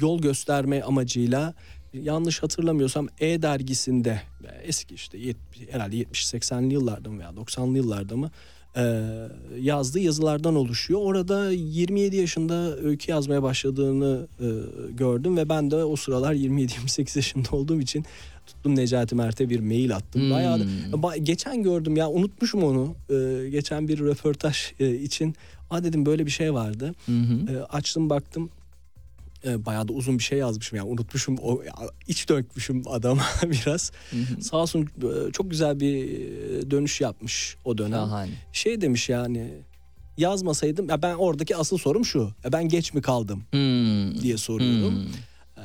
[0.00, 1.54] yol gösterme amacıyla
[1.94, 4.22] yanlış hatırlamıyorsam E dergisinde
[4.62, 8.30] eski işte yet- herhalde 70-80'li yıllarda mı veya 90'lı yıllarda mı
[9.60, 11.00] yazdığı yazılardan oluşuyor.
[11.02, 14.46] Orada 27 yaşında öykü yazmaya başladığını e,
[14.96, 18.04] gördüm ve ben de o sıralar 27-28 yaşında olduğum için
[18.46, 20.22] tuttum Necati Mert'e bir mail attım.
[20.22, 20.30] Hmm.
[20.30, 22.94] Bayağı da- Ba- geçen gördüm ya unutmuşum onu.
[23.10, 25.34] Ee, geçen bir röportaj e, için.
[25.70, 26.94] Aa dedim böyle bir şey vardı.
[27.06, 27.64] Hı hı.
[27.64, 28.50] Açtım baktım.
[29.44, 31.60] Ee, bayağı da uzun bir şey yazmışım ya unutmuşum o
[32.08, 33.92] iç dökmüşüm adama biraz.
[34.40, 37.92] Sağ olsun e, çok güzel bir e, dönüş yapmış o dönem.
[37.92, 38.30] Şahane.
[38.52, 39.50] Şey demiş yani
[40.18, 42.32] yazmasaydım ya ben oradaki asıl sorum şu.
[42.44, 44.20] Ya ben geç mi kaldım Hmm.
[44.22, 44.94] diye soruyorum.
[44.94, 45.12] Hmm.
[45.56, 45.62] Ee,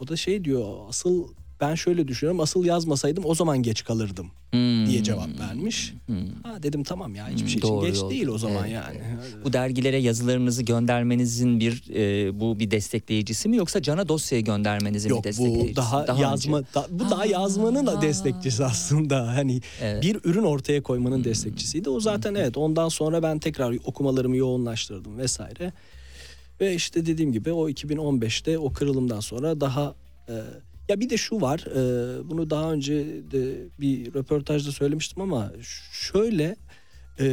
[0.00, 1.28] o da şey diyor asıl
[1.60, 4.86] ben şöyle düşünüyorum asıl yazmasaydım o zaman geç kalırdım Hmm.
[4.86, 5.94] diye cevap vermiş.
[6.42, 8.10] Ha dedim tamam ya hiçbir şey için Doğru geç yol.
[8.10, 8.98] değil o zaman Evet, yani.
[9.44, 15.18] Bu dergilere yazılarınızı göndermenizin bir e, bu bir destekleyicisi mi yoksa Cana dosyayı göndermenizin Yok
[15.18, 15.72] bir destekleyicisi?
[15.72, 16.22] bu daha, önce.
[16.22, 19.26] yazma da- bu daha yazmanın da destekçisi aslında.
[19.36, 20.02] Hani Evet.
[20.02, 21.90] bir ürün ortaya koymanın destekçisiydi.
[21.90, 25.72] O zaten evet ondan sonra ben tekrar okumalarımı yoğunlaştırdım vesaire.
[26.60, 29.94] Ve işte dediğim gibi o 2015'te o kırılımdan sonra daha
[30.28, 30.34] e,
[30.88, 32.94] ya bir de şu var e, bunu daha önce
[33.30, 35.52] de bir röportajda söylemiştim ama
[35.92, 36.56] şöyle
[37.20, 37.26] e,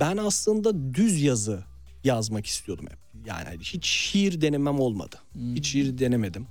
[0.00, 1.64] ben aslında düz yazı
[2.04, 2.98] yazmak istiyordum hep.
[3.26, 5.16] Yani hiç şiir denemem olmadı.
[5.54, 6.46] Hiç şiir denemedim.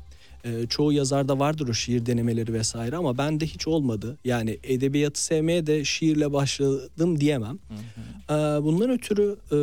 [0.46, 4.18] Ee, çoğu yazarda vardır o şiir denemeleri vesaire ama bende hiç olmadı.
[4.26, 7.60] Yani edebiyatı sevmeye de şiirle başladım diyemem.
[8.30, 9.58] Ee, bundan ötürü e,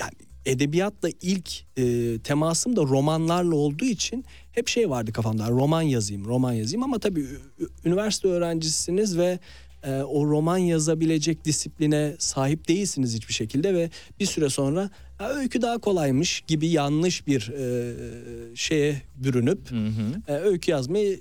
[0.00, 0.12] yani
[0.46, 6.52] edebiyatla ilk e, temasım da romanlarla olduğu için hep şey vardı kafamda roman yazayım roman
[6.52, 7.26] yazayım ama tabii
[7.84, 9.38] üniversite öğrencisiniz ve
[9.84, 15.62] e, o roman yazabilecek disipline sahip değilsiniz hiçbir şekilde ve bir süre sonra "Ha, öykü
[15.62, 17.94] daha kolaymış gibi yanlış bir e,
[18.56, 20.22] şeye bürünüp Hı hı.
[20.28, 21.20] e, öykü yazmayı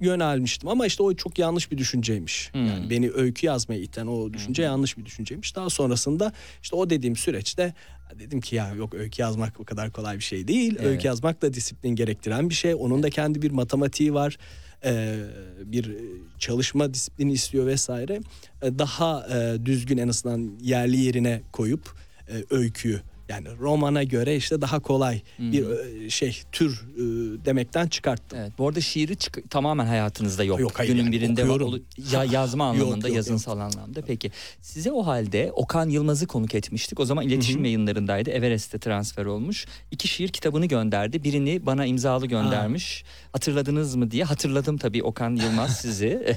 [0.00, 2.50] yönelmiştim ama işte o çok yanlış bir düşünceymiş.
[2.52, 2.66] Hmm.
[2.66, 5.56] Yani beni öykü yazmaya iten o düşünce yanlış bir düşünceymiş.
[5.56, 6.32] Daha sonrasında
[6.62, 7.74] işte o dediğim süreçte
[8.18, 10.74] dedim ki ya yok öykü yazmak bu kadar kolay bir şey değil.
[10.78, 10.86] Evet.
[10.86, 12.74] Öykü yazmak da disiplin gerektiren bir şey.
[12.74, 14.38] Onun da kendi bir matematiği var.
[14.84, 15.16] Ee,
[15.64, 15.96] bir
[16.38, 18.20] çalışma disiplini istiyor vesaire.
[18.62, 21.94] Ee, Daha e, düzgün en azından yerli yerine koyup
[22.28, 25.64] e, öyküyü yani romana göre işte daha kolay bir
[26.06, 27.00] e, şey tür e,
[27.44, 28.38] demekten çıkarttım.
[28.38, 28.52] Evet.
[28.58, 30.60] Bu arada şiiri çık- tamamen hayatınızda yok.
[30.60, 31.68] Yok, hayır, Günün yani birinde okuyorum.
[31.68, 31.78] ol-
[32.12, 34.02] ya yazma Yok, anlamında, yok, yazınsal anlamda.
[34.02, 37.00] Peki size o halde Okan Yılmaz'ı konuk etmiştik.
[37.00, 38.30] O zaman iletişim yayınlarındaydı.
[38.30, 39.66] Everest'e transfer olmuş.
[39.90, 41.24] İki şiir kitabını gönderdi.
[41.24, 43.04] Birini bana imzalı göndermiş.
[43.32, 44.24] Hatırladınız mı diye.
[44.24, 46.08] Hatırladım tabii Okan Yılmaz sizi.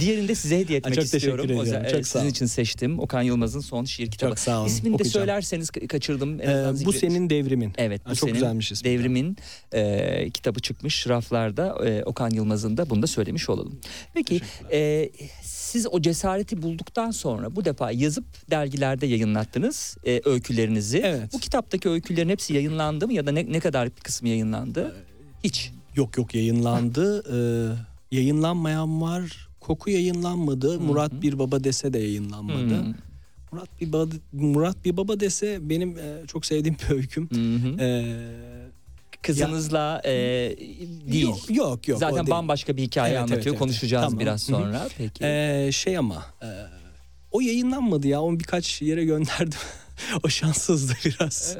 [0.00, 1.42] Diğerini de size hediye etmek çok teşekkür istiyorum.
[1.42, 1.64] O ediyorum.
[1.64, 2.30] yüzden, Çok evet, sağ sizin olun.
[2.30, 2.98] için seçtim.
[2.98, 4.30] Okan Yılmaz'ın son şiir kitabı.
[4.30, 4.66] Çok sağ olun.
[4.66, 5.12] İsmini de Okuyacağım.
[5.50, 6.40] Söylerseniz ka- kaçırdım.
[6.40, 7.72] En Ee, bu senin devrimin.
[7.78, 8.90] Evet Ha, bu çok senin güzelmiş ismi.
[8.90, 9.36] devrimin
[9.72, 13.80] e, kitabı çıkmış raflarda e, Okan Yılmaz'ın da bunu da söylemiş olalım.
[14.14, 14.40] Peki
[14.72, 15.10] e,
[15.42, 20.98] siz o cesareti bulduktan sonra bu defa yazıp dergilerde yayınlattınız e, öykülerinizi.
[21.04, 21.32] Evet.
[21.32, 24.96] Bu kitaptaki öykülerin hepsi yayınlandı mı ya da ne, ne kadar bir kısmı yayınlandı?
[25.44, 25.70] Hiç.
[25.96, 27.22] Yok yok yayınlandı.
[28.12, 29.48] Ee, yayınlanmayan var.
[29.60, 30.80] Koku yayınlanmadı.
[30.80, 32.84] Murat Bir Baba dese de yayınlanmadı.
[32.84, 32.94] Hmm.
[33.52, 37.28] Murat Bir Baba Murat Bir Baba dese benim e, çok sevdiğim bir öyküm.
[37.30, 37.76] Hı hı.
[37.80, 38.16] Ee,
[39.22, 40.10] Kızınızla e,
[41.12, 41.26] değil.
[41.26, 41.88] Yok yok.
[41.88, 43.46] yok Zaten bambaşka bir hikaye Evet, anlatıyor.
[43.46, 43.58] evet.
[43.58, 44.20] Konuşacağız Tamam.
[44.20, 44.56] biraz Hı hı.
[44.60, 44.88] sonra.
[44.98, 45.24] Peki.
[45.24, 46.48] Ee, şey ama e,
[47.30, 48.20] o yayınlanmadı ya.
[48.22, 49.58] Onu birkaç yere gönderdim.
[50.24, 51.56] o şanssızdı biraz.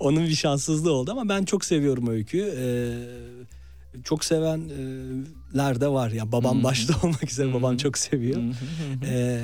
[0.00, 2.54] Onun bir şanssızlığı oldu ama ben çok seviyorum öyküyü.
[2.58, 6.10] Ee, çok sevenler de var.
[6.10, 6.64] Ya babam Hı hı.
[6.64, 7.78] başta olmak üzere babam Hı.
[7.78, 8.36] çok seviyor.
[8.36, 9.06] Hı hı hı.
[9.06, 9.40] Ee,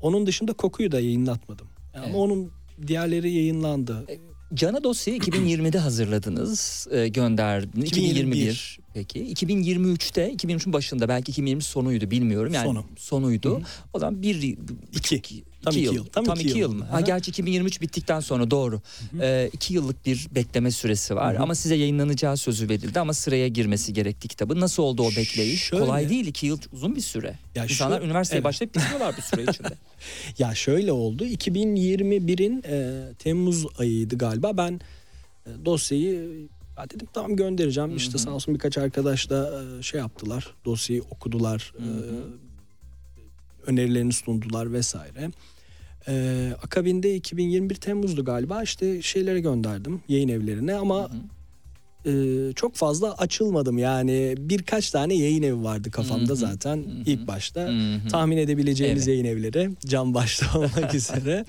[0.00, 1.66] onun dışında kokuyu da yayınlatmadım.
[1.94, 2.14] Ama Evet.
[2.16, 2.50] onun
[2.86, 4.06] diğerleri yayınlandı.
[4.54, 7.88] Cana dosyayı 2020'de hazırladınız, e, gönderdiniz.
[7.88, 8.36] 2021.
[8.36, 8.78] 2021.
[8.94, 9.20] Peki.
[9.34, 12.52] 2023'te, 2023'ün başında belki 2020 sonuydu bilmiyorum.
[12.54, 12.84] Yani Sonu.
[12.96, 13.62] sonuydu.
[13.92, 14.56] O zaman bir İki.
[14.94, 15.30] buçuk,
[15.66, 15.94] Tam iki yıl.
[15.94, 16.04] yıl.
[16.06, 16.70] Tam Tam, iki iki yıl.
[16.70, 16.84] yıl mı?
[16.86, 17.04] Hı Ha, hı.
[17.04, 18.80] gerçi 2023 bittikten sonra doğru.
[19.20, 21.34] E, iki yıllık bir bekleme süresi var.
[21.34, 21.42] Hı hı.
[21.42, 24.60] Ama size yayınlanacağı sözü verildi ama sıraya girmesi gerekti kitabı.
[24.60, 25.62] Nasıl oldu o bekleyiş?
[25.62, 26.26] Şöyle- Kolay değil.
[26.26, 27.38] iki yıl uzun bir süre.
[27.54, 28.44] Ya İnsanlar şu- üniversiteye evet.
[28.44, 29.68] başlayıp bitiriyorlar bu süre içinde.
[30.38, 31.24] Ya şöyle oldu.
[31.24, 34.56] 2021'in e, Temmuz ayıydı galiba.
[34.56, 34.80] Ben
[35.46, 36.48] e, dosyayı
[36.78, 37.96] ya dedim tamam göndereceğim.
[37.96, 40.54] İşte sağ olsun birkaç arkadaş da e, şey yaptılar.
[40.64, 41.72] Dosyayı okudular.
[41.78, 41.84] e,
[43.66, 45.30] önerilerini sundular vesaire.
[46.08, 48.62] E, akabinde 2021 Temmuz'du galiba.
[48.62, 51.10] İşte şeylere gönderdim yayın evlerine ama
[52.06, 52.12] e,
[52.56, 53.78] çok fazla açılmadım.
[53.78, 57.60] Yani birkaç tane yayın evi vardı kafamda zaten ilk başta.
[57.60, 58.08] Hı hı.
[58.08, 59.24] Tahmin edebileceğiniz Evet.
[59.24, 59.70] yayın evleri.
[59.86, 61.44] Cam başta olmak üzere.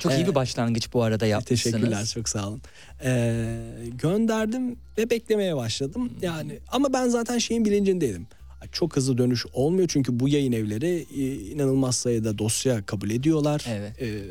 [0.00, 1.62] Çok iyi Ee, bir başlangıç bu arada yapmışsınız.
[1.74, 2.62] Teşekkürler çok sağ olun.
[3.04, 3.56] Ee,
[3.98, 6.12] gönderdim ve beklemeye başladım.
[6.22, 8.26] Yani ama ben zaten şeyin bilincindeydim.
[8.72, 13.64] Çok hızlı dönüş olmuyor çünkü bu yayın evleri e, inanılmaz sayıda dosya kabul ediyorlar.
[13.68, 14.22] Evet, Ee,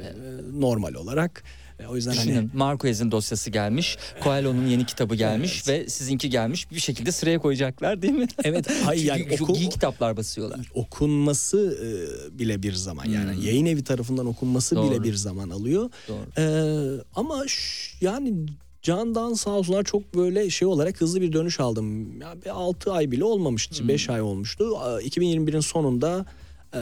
[0.60, 1.44] Normal olarak.
[1.80, 6.72] E, O yüzden hani Düşünün Marquez'in dosyası gelmiş, Coelho'nun yeni kitabı gelmiş ve sizinki gelmiş.
[6.72, 8.28] Bir şekilde sıraya koyacaklar değil mi?
[8.44, 10.72] Evet, hayır yani oku- iyi kitaplar basıyorlar.
[10.74, 14.84] okunması e, bile bir zaman yani yayın evi tarafından okunması Hmm.
[14.84, 14.92] Doğru.
[14.92, 15.90] bile bir zaman alıyor.
[16.08, 16.26] Doğru.
[16.38, 18.34] Ee, ama ş- yani
[18.82, 22.22] Candan sağ olsunlar çok böyle şey olarak hızlı bir dönüş aldım.
[22.22, 23.88] Ya bir 6 ay bile olmamıştı.
[23.88, 24.78] 5 ay olmuştu.
[24.78, 26.26] Aa, 2021'in sonunda
[26.74, 26.80] e,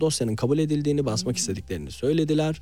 [0.00, 2.60] dosyanın kabul edildiğini basmak istediklerini söylediler.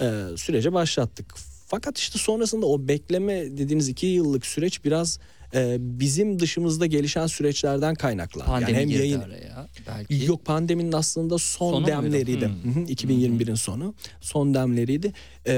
[0.00, 1.34] E, sürece başlattık.
[1.66, 5.18] fakat işte sonrasında o bekleme dediğiniz iki yıllık süreç biraz
[5.54, 8.40] e, bizim dışımızda gelişen süreçlerden kaynaklı.
[8.44, 10.24] Pandemi yani hem girdi yayın araya belki.
[10.24, 12.46] Yok pandeminin aslında son Sonu demleriydi.
[12.64, 12.74] Hmm.
[12.74, 13.94] Hı hı, 2021'in sonu.
[14.20, 15.12] Son demleriydi.
[15.46, 15.52] Ee,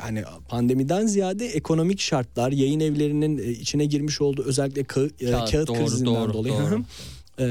[0.00, 5.50] yani pandemiden ziyade ekonomik şartlar, yayın evlerinin e, içine girmiş olduğu özellikle ka- e, Kağıt,
[5.50, 6.62] kağıt doğru, krizinden doğru, dolayı doğru.
[6.64, 6.82] hı hı,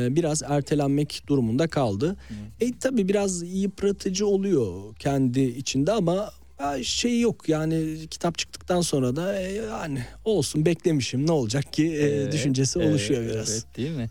[0.06, 2.16] e, biraz ertelenmek durumunda kaldı.
[2.60, 9.16] E tabii biraz yıpratıcı oluyor kendi içinde ama ya şey yok yani kitap çıktıktan sonra
[9.16, 13.52] da e, yani olsun beklemişim ne olacak ki e, Evet, düşüncesi oluşuyor evet, biraz.
[13.52, 14.10] Evet değil mi?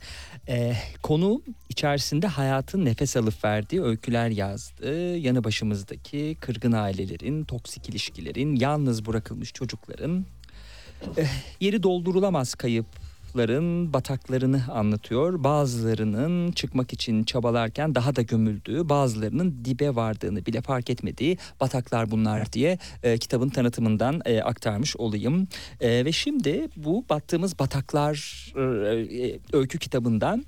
[0.48, 5.16] Ee, konu içerisinde hayatın nefes alıp verdiği öyküler yazdı.
[5.16, 10.26] Yanı başımızdaki kırgın ailelerin, toksik ilişkilerin, yalnız bırakılmış çocukların,
[11.16, 11.28] eh,
[11.60, 12.54] yeri doldurulamaz
[13.30, 15.44] kayıpların bataklarını anlatıyor.
[15.44, 22.52] Bazılarının çıkmak için çabalarken daha da gömüldüğü, bazılarının dibe vardığını bile fark etmediği bataklar bunlar
[22.52, 25.48] diye e, kitabın tanıtımından e, aktarmış olayım.
[25.80, 28.62] E, ve şimdi bu battığımız bataklar e,
[29.26, 30.44] e, öykü kitabından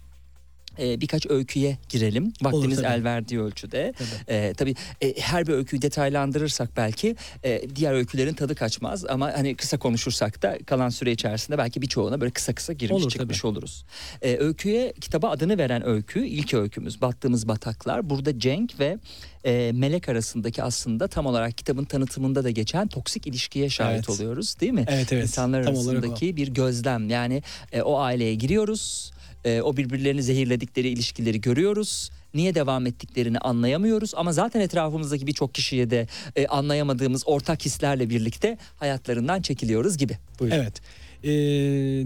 [0.78, 2.32] e, birkaç öyküye girelim.
[2.42, 2.87] Vaktimiz tabii.
[2.87, 3.92] el verdiği ölçüde.
[3.98, 4.37] Tabii.
[4.37, 9.54] E, tabii e, her bir öyküyü detaylandırırsak belki e, diğer öykülerin tadı kaçmaz ama hani
[9.54, 13.85] kısa konuşursak da kalan süre içerisinde belki birçoğuna böyle kısa kısa girmiş Olur, çıkmış oluruz.
[14.22, 18.11] E, öyküye kitaba adını veren öykü ilk öykümüz Battığımız Bataklar.
[18.11, 18.98] Burada Cenk ve
[19.44, 24.11] e, Melek arasındaki aslında tam olarak kitabın tanıtımında da geçen toksik ilişkiye şahit Evet.
[24.11, 24.85] oluyoruz değil mi?
[24.88, 25.22] Evet evet.
[25.22, 29.12] İnsanlar Tam arasındaki bir gözlem yani e, o aileye giriyoruz
[29.44, 32.11] e, o birbirlerini zehirledikleri ilişkileri görüyoruz.
[32.35, 38.59] Niye devam ettiklerini anlayamıyoruz ama zaten etrafımızdaki birçok kişiye de e, anlayamadığımız ortak hislerle birlikte
[38.76, 40.18] hayatlarından çekiliyoruz gibi.
[40.40, 40.57] Buyurun.
[40.57, 40.81] Evet.
[41.24, 41.31] Ee,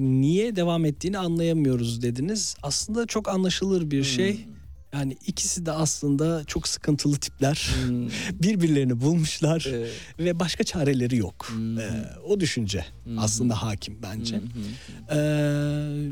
[0.00, 2.56] niye devam ettiğini anlayamıyoruz dediniz.
[2.62, 4.46] Aslında çok anlaşılır bir şey.
[4.92, 7.70] Yani ikisi de aslında çok sıkıntılı tipler.
[7.86, 8.08] Hmm,
[8.42, 9.86] Birbirlerini bulmuşlar e,
[10.24, 11.46] ve başka çareleri yok.
[11.48, 11.78] Hmm.
[11.78, 11.90] Ee,
[12.28, 13.18] o düşünce Hmm.
[13.18, 14.36] aslında hakim bence.
[14.36, 15.18] hı hı.
[15.18, 16.10] Ee,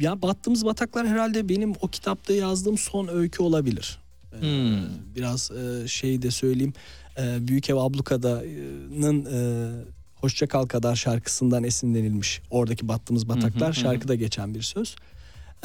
[0.00, 3.98] ya battığımız bataklar herhalde benim o kitapta yazdığım son öykü olabilir.
[4.32, 4.78] Ee, Hmm.
[5.16, 6.72] Biraz e, şey de söyleyeyim.
[7.18, 9.70] Ee, Büyük Ev Ablukada'nın e,
[10.14, 12.40] Hoşça Kal Kadar şarkısından esinlenilmiş.
[12.50, 13.74] Oradaki battığımız bataklar Hı hı hı.
[13.74, 14.96] şarkıda geçen bir söz.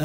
[0.00, 0.04] Ee,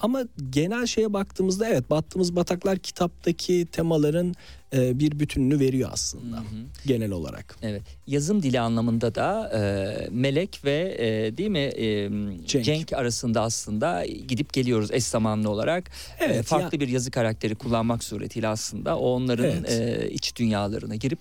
[0.00, 4.34] ama genel şeye baktığımızda evet battığımız bataklar kitaptaki temaların
[4.74, 6.86] e, bir bütününü veriyor aslında Hı hı.
[6.86, 7.56] genel olarak.
[7.62, 7.82] Evet.
[8.06, 12.08] Yazım dili anlamında da e, Melek ve e, değil mi e,
[12.46, 12.64] Cenk.
[12.64, 12.92] Cenk.
[12.92, 15.88] arasında aslında gidip geliyoruz eş zamanlı olarak.
[16.20, 19.70] E, Evet, farklı bir yazı karakteri kullanmak suretiyle aslında o onların Evet.
[19.70, 21.20] e, iç dünyalarına girip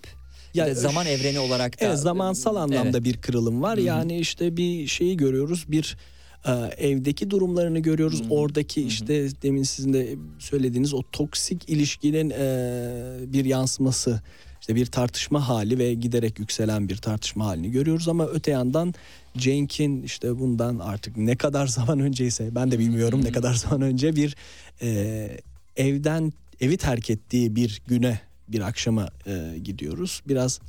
[0.54, 3.04] Ya, ya, zaman evreni olarak da Evet zamansal anlamda Evet.
[3.04, 3.78] bir kırılım var.
[3.78, 3.86] Hı hı.
[3.86, 5.66] Yani işte bir şeyi görüyoruz.
[5.68, 5.98] Bir e,
[6.78, 8.24] evdeki durumlarını görüyoruz.
[8.24, 8.30] Hı.
[8.30, 14.22] Oradaki işte demin sizin de söylediğiniz o toksik ilişkinin e, bir yansıması.
[14.62, 18.94] İşte bir tartışma hali ve giderek yükselen bir tartışma halini görüyoruz ama öte yandan
[19.38, 24.16] Cenk'in işte bundan artık ne kadar zaman önceyse ben de bilmiyorum ne kadar zaman önce
[24.16, 24.36] bir
[24.82, 25.30] e,
[25.76, 30.22] evden evi terk ettiği bir güne bir akşama e, gidiyoruz.
[30.28, 30.60] Biraz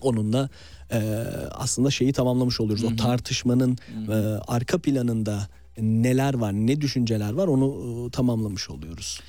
[0.00, 0.50] onunla
[0.92, 0.98] e,
[1.50, 2.84] aslında şeyi tamamlamış oluyoruz.
[2.84, 2.92] Hı hı.
[2.92, 4.12] O tartışmanın Hı.
[4.12, 4.16] e,
[4.48, 5.48] arka planında
[5.78, 9.20] neler var, ne düşünceler var onu e, tamamlamış oluyoruz.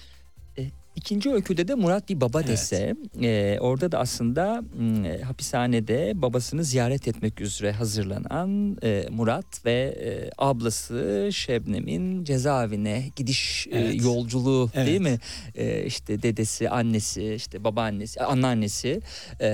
[0.95, 2.49] E, İkinci öyküde de Murat bir baba Evet.
[2.49, 4.63] dese e, orada da aslında
[5.07, 13.67] e, hapishanede babasını ziyaret etmek üzere hazırlanan e, Murat ve e, ablası Şebnem'in cezaevine gidiş
[13.67, 14.01] e, Evet.
[14.03, 14.87] yolculuğu Evet.
[14.87, 15.17] değil mi?
[15.55, 19.01] E, işte dedesi, annesi, işte babaannesi, anneannesi.
[19.39, 19.49] e,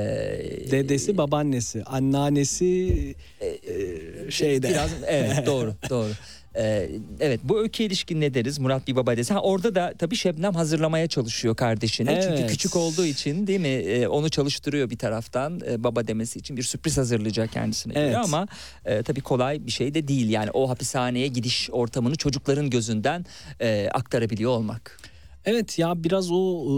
[0.71, 4.69] Dedesi, babaannesi, anneannesi e, şeyde.
[4.69, 6.12] Biraz evet doğru doğru.
[6.58, 6.89] Ee,
[7.20, 9.34] evet bu öykü ilişkin ne deriz Murat bir baba dese.
[9.34, 12.08] Ha, orada da tabii Şebnem hazırlamaya çalışıyor kardeşini.
[12.08, 12.50] Çünkü Evet.
[12.52, 16.63] küçük olduğu için değil mi Ee, onu çalıştırıyor bir taraftan Ee, baba demesi için bir
[16.63, 18.17] sürpriz hazırlayacak kendisine göre Evet.
[18.24, 18.48] ama
[18.86, 20.30] e, tabii kolay bir şey de değil.
[20.30, 23.26] Yani o hapishaneye gidiş ortamını çocukların gözünden
[23.62, 25.00] e, aktarabiliyor olmak.
[25.46, 26.76] Evet ya biraz o e,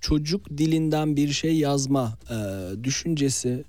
[0.00, 2.36] çocuk dilinden bir şey yazma e,
[2.84, 3.64] düşüncesi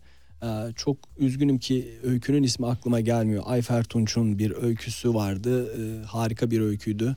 [0.75, 3.43] çok üzgünüm ki öykünün ismi aklıma gelmiyor.
[3.45, 5.73] Ayfer Tunç'un bir öyküsü vardı.
[5.81, 7.15] E, harika bir öyküydü.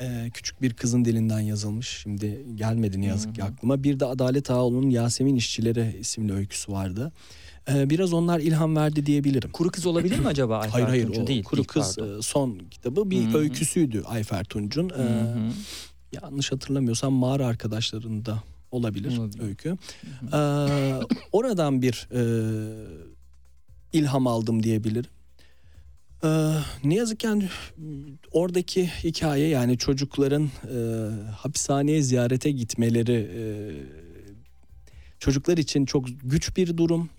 [0.00, 1.88] E, küçük bir kızın dilinden yazılmış.
[1.88, 3.82] Şimdi gelmedi ne yazık ki aklıma.
[3.84, 7.12] Bir de Adalet Ağaoğlu'nun Yasemin İşçileri isimli öyküsü vardı.
[7.68, 9.50] Biraz onlar ilham verdi diyebilirim.
[9.50, 11.22] Kuru kız olabilir mi acaba Ayfer Hayır hayır Tunç'un?
[11.22, 11.42] o değil.
[11.44, 12.18] Kuru değil, Kız pardon.
[12.18, 13.38] e, son kitabı bir Hı hı.
[13.38, 14.88] öyküsüydü Ayfer Tunç'un.
[14.88, 15.50] E, Hı hı.
[16.12, 18.42] yanlış hatırlamıyorsam mağara arkadaşlarında
[18.74, 19.42] olabilir, Olabilir.
[19.42, 19.76] öykü.
[20.32, 20.36] Ee,
[21.32, 22.22] oradan bir e,
[23.92, 25.10] ilham aldım diyebilirim.
[26.24, 26.52] Ee,
[26.84, 27.48] ne yazık ki yani
[28.32, 30.78] oradaki hikaye yani çocukların e,
[31.36, 33.42] hapishaneye ziyarete gitmeleri e,
[35.18, 37.10] çocuklar için çok güç bir durum.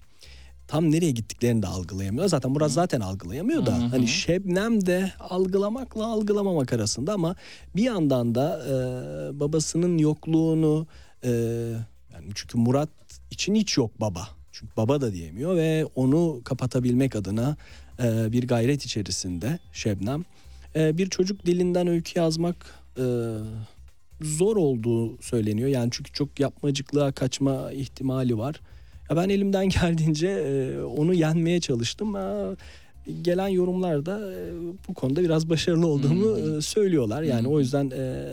[0.68, 2.28] Tam nereye gittiklerini de algılayamıyor.
[2.28, 7.36] Zaten Murat zaten algılayamıyor da hani Şebnem de algılamakla algılamamak arasında ama
[7.76, 8.74] bir yandan da e,
[9.40, 10.88] babasının yokluğunu
[11.24, 11.30] e,
[12.14, 12.90] yani çünkü Murat
[13.32, 14.28] için hiç yok baba.
[14.52, 17.58] Çünkü baba da diyemiyor ve onu kapatabilmek adına
[18.04, 20.26] e, bir gayret içerisinde Şebnem.
[20.76, 22.56] E, bir çocuk dilinden öykü yazmak
[22.98, 23.04] e,
[24.22, 25.70] zor olduğu söyleniyor.
[25.70, 28.62] Yani çünkü çok yapmacıklığa kaçma ihtimali var.
[29.10, 32.14] Ya ben elimden geldiğince e, onu yenmeye çalıştım.
[32.14, 32.56] Ha,
[33.22, 34.52] gelen yorumlarda e,
[34.88, 37.24] bu konuda biraz başarılı olduğumu e, söylüyorlar.
[37.24, 38.26] Yani o yüzden e,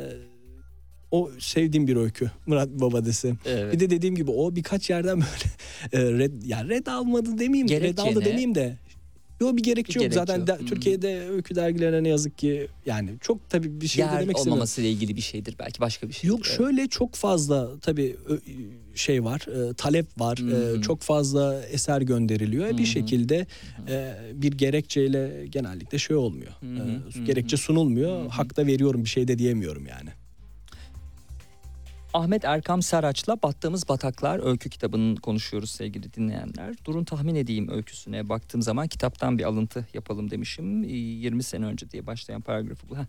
[1.13, 3.35] o sevdiğim bir öykü Murat Babadesi.
[3.47, 3.75] Evet.
[3.75, 7.81] Bir de dediğim gibi o birkaç yerden böyle e, red yani red almadı demeyeyim, red
[7.81, 8.25] Gerekçe aldı ne?
[8.25, 8.77] demeyeyim de
[9.41, 10.13] Yok bir gerekçe Bir yok.
[10.13, 10.47] gerekçe Zaten yok.
[10.49, 10.67] de- Hmm.
[10.67, 14.53] Türkiye'de öykü dergilerine ne yazık ki yani çok tabii bir şey de Yer demek istemiyorum.
[14.53, 16.29] olmamasıyla ilgili bir şeydir belki başka bir şey.
[16.31, 18.17] Yok şöyle çok fazla tabii
[18.95, 20.81] şey var, e, talep var, e, Hı.
[20.83, 22.67] çok fazla eser gönderiliyor.
[22.69, 23.47] E, Bir şekilde
[23.89, 26.53] e, bir gerekçeyle genellikle şey olmuyor.
[26.61, 26.67] Hı
[27.21, 27.25] E.
[27.25, 28.29] Gerekçe sunulmuyor.
[28.31, 30.11] Hak da veriyorum bir şey de diyemiyorum yani.
[32.15, 36.75] Ahmet Erkam Saraç'la Battığımız Bataklar öykü kitabını konuşuyoruz sevgili dinleyenler.
[36.85, 40.85] Durun tahmin edeyim öyküsüne baktığım zaman kitaptan bir alıntı yapalım demişim.
[40.85, 42.97] Ee, 20 sene önce diye başlayan paragrafı bu.
[42.97, 43.05] Heh.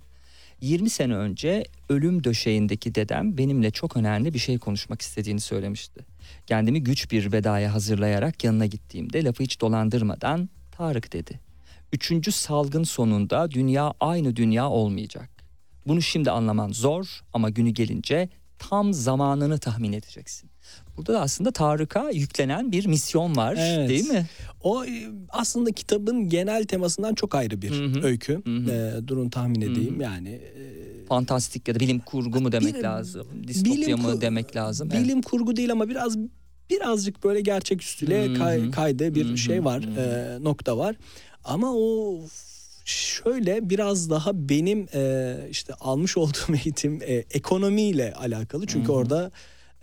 [0.61, 6.05] 20 sene önce ölüm döşeğindeki dedem benimle çok önemli bir şey konuşmak istediğini söylemişti.
[6.47, 11.39] Kendimi güç bir vedaya hazırlayarak yanına gittiğimde lafı hiç dolandırmadan Tarık dedi.
[11.93, 15.29] Üçüncü salgın sonunda dünya aynı dünya olmayacak.
[15.87, 18.29] Bunu şimdi anlaman zor ama günü gelince
[18.69, 20.49] tam zamanını tahmin edeceksin.
[20.97, 23.89] Burada da aslında Tarık'a yüklenen bir misyon var Evet.
[23.89, 24.25] değil mi?
[24.61, 28.03] O e, aslında kitabın genel temasından çok ayrı bir Hı hı.
[28.05, 28.41] öykü.
[28.45, 28.71] Hı hı.
[28.71, 30.29] E, durun tahmin edeyim yani.
[30.29, 33.27] e, Fantastik ya da bilim kurgu mu demek Bir- lazım?
[33.47, 34.89] Distopya bilim mı demek lazım?
[34.93, 35.03] Evet.
[35.03, 36.17] Bilim kurgu değil ama biraz
[36.69, 39.37] birazcık böyle gerçeküstüyle Hı kay, kaydığı bir Hı hı.
[39.37, 40.95] şey var, e, nokta var.
[41.43, 42.19] Ama o
[42.85, 48.67] şöyle biraz daha benim e, işte almış olduğum eğitim e, ekonomiyle alakalı.
[48.67, 48.97] Çünkü Hı hı.
[48.97, 49.31] orada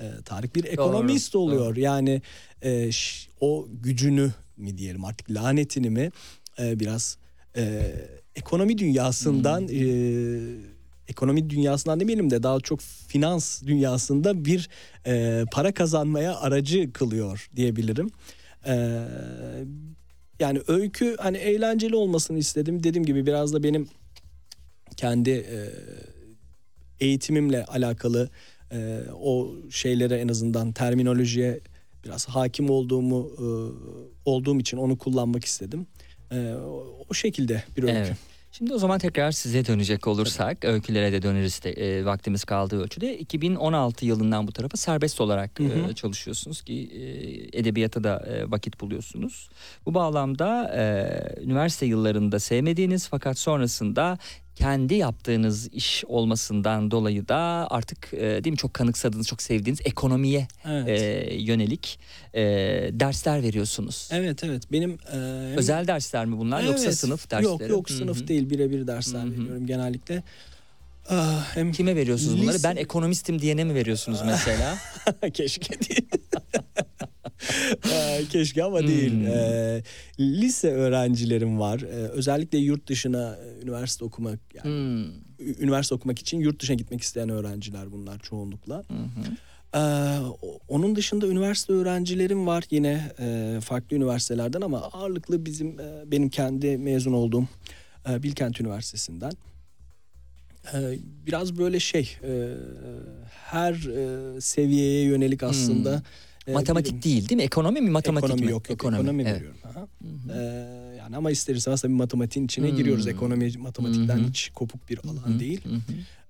[0.00, 1.76] e, Tarık bir ekonomist oluyor.
[1.76, 2.22] Yani
[2.62, 6.10] e, ş- o gücünü mi diyelim artık lanetini mi
[6.58, 7.18] e, biraz
[7.56, 7.92] e,
[8.36, 9.68] ekonomi dünyasından Hmm.
[9.70, 10.70] e,
[11.08, 14.68] ekonomi dünyasından demeyelim de daha çok finans dünyasında bir
[15.06, 18.10] e, para kazanmaya aracı kılıyor diyebilirim.
[18.66, 18.74] E,
[20.40, 22.82] yani öykü hani eğlenceli olmasını istedim.
[22.82, 23.88] Dediğim gibi biraz da benim
[24.96, 25.58] kendi e,
[27.00, 28.30] eğitimimle alakalı
[28.72, 31.60] e, o şeylere en azından terminolojiye
[32.04, 33.46] biraz hakim olduğumu e,
[34.24, 35.86] olduğum için onu kullanmak istedim.
[36.66, 37.96] O, o şekilde bir öykü.
[37.96, 38.16] Evet.
[38.52, 43.18] Şimdi o zaman tekrar size dönecek olursak öykülere de döneriz de, e, vaktimiz kaldığı ölçüde
[43.18, 45.90] 2016 yılından bu tarafa serbest olarak Hı hı.
[45.90, 49.50] e, çalışıyorsunuz ki e, edebiyata da e, vakit buluyorsunuz.
[49.86, 54.18] Bu bağlamda e, üniversite yıllarında sevmediğiniz fakat sonrasında
[54.54, 60.48] kendi yaptığınız iş olmasından dolayı da artık e, değil mi çok kanıksadığınız, çok sevdiğiniz ekonomiye
[60.68, 60.88] Evet.
[60.88, 61.98] e, yönelik
[62.34, 62.40] e,
[62.92, 64.08] dersler veriyorsunuz.
[64.12, 65.16] Evet evet benim e,
[65.56, 66.98] Özel dersler mi bunlar yoksa Evet.
[66.98, 67.44] sınıf dersleri?
[67.62, 69.30] Yok yok sınıf değil birebir dersler Hı hı.
[69.30, 70.22] veriyorum genellikle.
[71.08, 72.56] Ah, hem Kime veriyorsunuz bunları?
[72.56, 74.78] Lise- Ben ekonomistim diyene mi veriyorsunuz mesela?
[75.34, 76.08] keşke değil.
[77.92, 78.88] Ee, keşke ama Hmm.
[78.88, 79.24] değil.
[79.24, 79.82] Ee,
[80.20, 81.80] lise öğrencilerim var.
[81.80, 85.04] Ee, özellikle yurt dışına e, üniversite okumak yani Hmm.
[85.62, 88.76] üniversite okumak için yurt dışına gitmek isteyen öğrenciler bunlar çoğunlukla.
[88.78, 88.84] Hı.
[89.74, 89.78] Ee,
[90.68, 96.76] onun dışında üniversite öğrencilerim var yine e, farklı üniversitelerden ama ağırlıklı bizim e, benim kendi
[96.78, 97.44] mezun olduğum
[98.10, 99.32] e, Bilkent Üniversitesi'nden.
[101.26, 102.54] Biraz böyle şey e,
[103.30, 106.02] her e, seviyeye yönelik aslında e,
[106.48, 107.42] Matematik bilim- değil değil mi?
[107.42, 108.50] Ekonomi mi matematik ekonomi mi?
[108.50, 109.34] yok yok ekonomi, evet.
[109.36, 109.58] veriyorum.
[109.64, 109.86] Aha.
[110.34, 110.38] Ee,
[110.98, 112.76] yani ama ister istemez tabii matematiğin içine Hmm.
[112.76, 113.06] giriyoruz.
[113.06, 114.28] Ekonomi matematikten Hı hı.
[114.28, 115.60] hiç kopuk bir alan Hı hı, değil.
[115.64, 115.80] hı hı.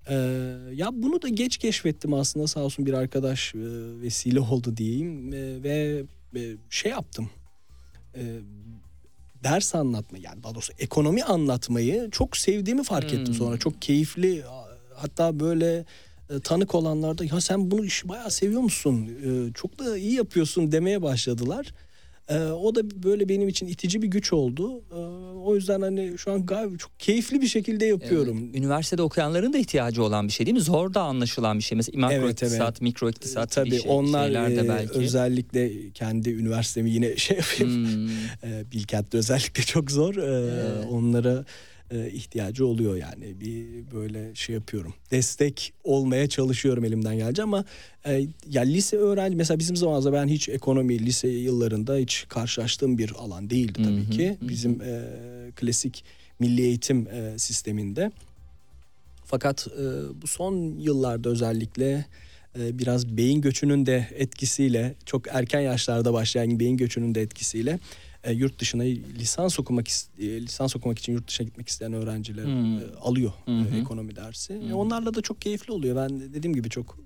[0.09, 0.15] Ee,
[0.75, 3.59] ya bunu da geç keşfettim aslında sağ olsun bir arkadaş e,
[4.01, 6.03] vesile oldu diyeyim E, ve
[6.35, 7.29] e, şey yaptım.
[8.15, 8.21] E,
[9.43, 13.33] ders anlatma yani daha doğrusu ekonomi anlatmayı çok sevdiğimi fark ettim Hmm.
[13.33, 13.57] sonra.
[13.57, 14.43] Çok keyifli
[14.95, 15.85] hatta böyle
[16.35, 19.09] e, tanık olanlar da ya sen bunu işi bayağı seviyor musun?
[19.25, 21.73] E, çok da iyi yapıyorsun demeye başladılar.
[22.29, 24.81] E, o da böyle benim için itici bir güç oldu.
[24.91, 24.95] E,
[25.43, 28.43] o yüzden hani şu an gayet çok keyifli bir şekilde yapıyorum.
[28.45, 28.55] Evet.
[28.55, 30.61] Üniversitede okuyanların da ihtiyacı olan bir şey değil mi?
[30.63, 31.75] Zor da anlaşılan bir şey.
[31.75, 32.41] Mesela makro Evet, evet.
[32.41, 34.99] iktisat, mikro iktisat Tabii gibi şey, onlar de e, belki.
[34.99, 37.85] özellikle kendi üniversitemi yine şey yapayım.
[37.85, 38.09] Hmm.
[38.51, 40.15] E, Bilkent'te özellikle çok zor.
[40.15, 40.87] E, Evet.
[40.91, 41.45] Onlara
[41.91, 43.39] e, ihtiyacı oluyor yani.
[43.39, 44.93] Bir böyle şey yapıyorum.
[45.11, 47.65] Destek olmaya çalışıyorum elimden gelince ama
[48.05, 53.11] e, ya lise öğrenci mesela bizim zamanımızda ben hiç ekonomi lise yıllarında hiç karşılaştığım bir
[53.17, 54.37] alan değildi tabii ki.
[54.41, 55.01] bizim e,
[55.55, 56.03] klasik
[56.39, 58.11] milli eğitim e, sisteminde.
[59.25, 59.83] Fakat e,
[60.21, 62.05] bu son yıllarda özellikle
[62.59, 67.79] e, biraz beyin göçünün de etkisiyle çok erken yaşlarda başlayan beyin göçünün de etkisiyle
[68.23, 68.83] e, yurt dışına
[69.19, 69.87] lisans okumak
[70.19, 72.77] e, lisans okumak için yurt dışına gitmek isteyen öğrenciler Hmm.
[72.77, 73.77] e, alıyor e, hı.
[73.81, 74.53] ekonomi dersi.
[74.53, 75.95] E, onlarla da çok keyifli oluyor.
[75.95, 76.97] Ben de dediğim gibi çok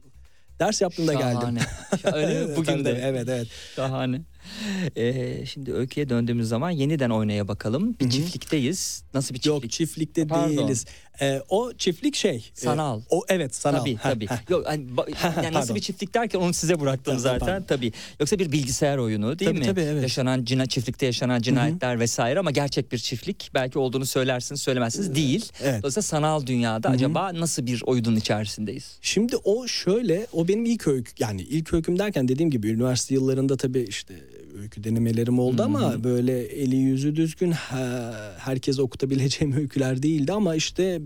[0.60, 1.40] ders yaptığımda geldim.
[1.42, 1.60] Şahane.
[2.14, 2.56] Öyle mi?
[2.58, 3.00] Bugün de.
[3.04, 3.48] Evet evet.
[3.76, 4.22] Şahane.
[4.98, 7.96] Ee, şimdi öyküye döndüğümüz zaman yeniden oynaya bakalım.
[8.00, 9.04] Bir çiftlikteyiz.
[9.14, 9.64] Nasıl bir çiftlik?
[9.64, 10.58] Yok çiftlikte Pardon.
[10.58, 10.86] değiliz.
[11.22, 12.36] E, o çiftlik şey.
[12.36, 13.02] e, Sanal.
[13.10, 13.80] o evet sanal.
[13.80, 14.28] Tabii tabii.
[14.50, 17.66] Yok hani ba- yani nasıl bir çiftlik derken onu size bıraktım zaten pardon.
[17.68, 17.92] tabii.
[18.20, 19.66] Yoksa bir bilgisayar oyunu değil Tabii, mi?
[19.66, 20.02] tabii, evet.
[20.02, 25.46] Yaşanan cina çiftlikte yaşanan cinayetler vesaire ama gerçek bir çiftlik belki olduğunu söylersiniz söylemezsiniz değil.
[25.62, 25.80] Evet.
[25.80, 28.98] Dolayısıyla sanal dünyada acaba nasıl bir oyunun içerisindeyiz?
[29.02, 33.58] Şimdi o şöyle o benim ilk öykü yani ilk öyküm derken dediğim gibi üniversite yıllarında
[33.58, 34.14] tabii işte
[34.62, 41.02] öykü denemelerim oldu ama böyle eli yüzü düzgün he- herkese okutabileceğim öyküler değildi ama işte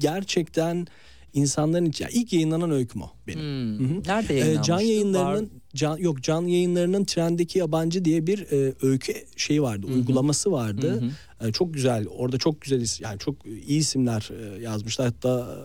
[0.00, 0.86] gerçekten
[1.32, 3.40] insanların için ilk yayınlanan öyküm o benim.
[3.78, 4.02] Hmm.
[4.06, 4.62] Nerede Ee, yayınlanmıştı?
[4.72, 9.86] can yayınlarının Var- can yok can yayınlarının trendeki yabancı diye bir e, öykü şeyi vardı
[9.86, 11.04] uygulaması vardı.
[11.40, 15.06] E, çok güzel orada çok güzel yani çok iyi isimler e, yazmışlar.
[15.06, 15.56] Hatta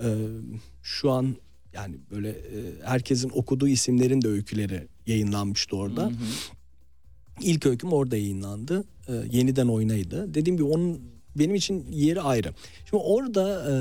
[0.00, 0.10] e, e,
[0.82, 1.36] şu an
[1.74, 2.36] yani böyle e,
[2.84, 6.10] herkesin okuduğu isimlerin de öyküleri yayınlanmıştı orada.
[7.40, 8.84] İlk öyküm orada yayınlandı.
[9.08, 10.34] E, yeniden oynaydı.
[10.34, 11.00] Dediğim gibi onun
[11.36, 12.54] benim için yeri ayrı.
[12.90, 13.74] Şimdi orada e,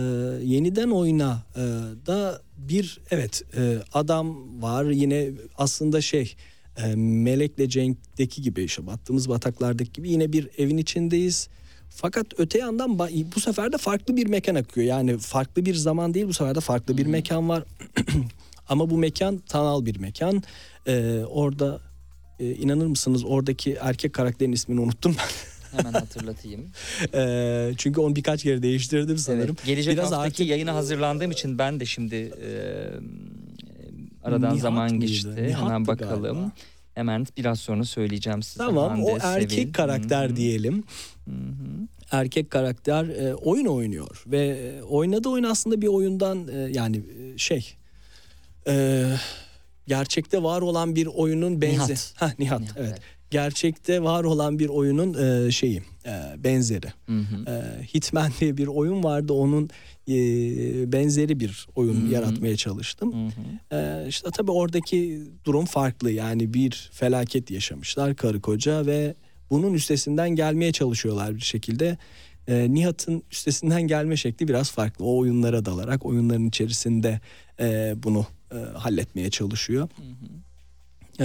[0.46, 1.62] yeniden oyna e,
[2.08, 6.36] da bir evet e, adam var yine aslında şey
[6.78, 11.48] e, Melek'le Cenk'teki gibi işte battığımız bataklardaki gibi yine bir evin içindeyiz.
[11.90, 13.00] Fakat öte yandan
[13.36, 14.88] bu sefer de farklı bir mekan akıyor.
[14.88, 17.64] Yani farklı bir zaman değil bu sefer de farklı bir mekan var.
[18.70, 20.44] Ama bu mekan tanal bir mekan.
[20.88, 21.80] E, orada
[22.40, 25.78] e, inanır mısınız oradaki erkek karakterin ismini unuttum ben.
[25.78, 26.62] Hemen hatırlatayım.
[27.14, 29.56] E, çünkü onu birkaç kere değiştirdim sanırım.
[29.60, 32.50] Evet, gelecek Biraz haftaki artık- yayına hazırlandığım için ben de şimdi e,
[34.24, 35.06] aradan Nihat zaman mıydı?
[35.06, 35.28] geçti.
[35.30, 36.22] Nihat'tı Hemen bakalım.
[36.24, 36.52] galiba.
[36.96, 38.58] Hemen biraz sonra söyleyeceğim size.
[38.58, 39.74] Tamam Hande, o erkek Sevil.
[39.74, 40.36] karakter Hı hı.
[40.36, 40.84] diyelim.
[42.12, 47.38] Erkek karakter e, oyun oynuyor ve e, oynadığı oyun aslında bir oyundan e, yani e,
[47.38, 47.74] şey
[48.68, 49.06] e,
[49.88, 51.78] gerçekte var olan bir oyunun benzi.
[51.78, 52.14] Nihat.
[52.16, 52.90] Hah, Nihat, Nihat, evet.
[52.90, 53.02] evet.
[53.30, 55.14] Gerçekte var olan bir oyunun
[55.48, 56.88] e, şeyi e, benzeri.
[57.06, 57.52] Hı hı.
[57.52, 59.70] E, Hitman diye bir oyun vardı onun
[60.08, 60.16] e,
[60.92, 63.14] benzeri bir oyun yaratmaya çalıştım.
[63.14, 63.78] Hı hı.
[63.78, 69.16] Ee, işte tabii oradaki durum farklı yani bir felaket yaşamışlar karı koca ve
[69.50, 71.98] bunun üstesinden gelmeye çalışıyorlar bir şekilde.
[72.48, 75.06] Ee, Nihat'ın üstesinden gelme şekli biraz farklı.
[75.06, 77.20] O oyunlara dalarak oyunların içerisinde
[77.60, 79.90] e, bunu e, halletmeye çalışıyor.
[81.20, 81.24] Ee,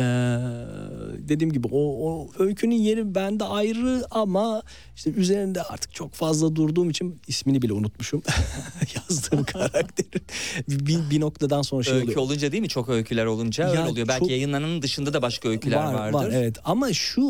[1.19, 4.63] dediğim gibi o, o öykünün yeri bende ayrı ama
[4.97, 8.23] işte üzerinde artık çok fazla durduğum için ismini bile unutmuşum.
[8.97, 10.23] Yazdığım karakterin
[10.69, 12.21] bir, bir noktadan sonra şey Öykü oluyor.
[12.21, 12.69] olunca değil mi?
[12.69, 14.09] Çok öyküler olunca öyle Ya oluyor.
[14.09, 16.15] Belki çok- yayınlananın dışında da başka öyküler var, vardır.
[16.19, 17.23] Var evet ama şu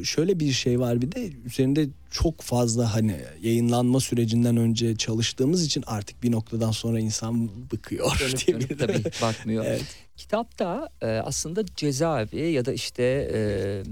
[0.00, 5.64] e, şöyle bir şey var bir de üzerinde çok fazla hani yayınlanma sürecinden önce çalıştığımız
[5.64, 9.64] için artık bir noktadan sonra insan bıkıyor Dönüp diye dönüp tabii bakmıyor.
[9.64, 9.82] Evet.
[10.16, 13.82] Kitapta e, aslında cezaevi ya da işte e,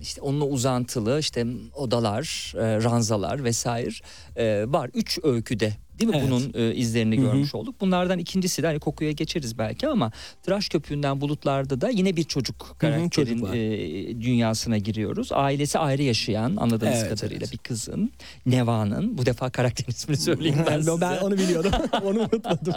[0.00, 3.94] işte onunla uzantılı işte odalar, e, ranzalar vesaire
[4.36, 4.90] e, var.
[4.94, 6.30] Üç öyküde değil mi Evet.
[6.30, 7.24] bunun e, izlerini Hı hı.
[7.24, 7.80] görmüş olduk.
[7.80, 12.76] Bunlardan ikincisi de hani kokuya geçeriz belki ama Tıraş Köpüğü'nden bulutlarda da yine bir çocuk
[12.78, 15.28] karakterin e, dünyasına giriyoruz.
[15.32, 17.52] Ailesi ayrı yaşayan anladığımız Evet, kadarıyla evet.
[17.52, 18.12] bir kızın
[18.46, 21.00] Neva'nın bu defa karakterin ismini söyleyeyim ben ben, size.
[21.00, 21.72] ben onu biliyordum.
[22.04, 22.74] onu unutmadım.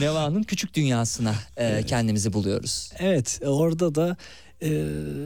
[0.00, 2.92] Neva'nın küçük dünyasına e, kendimizi buluyoruz.
[2.98, 4.16] Evet orada da
[4.62, 4.68] e,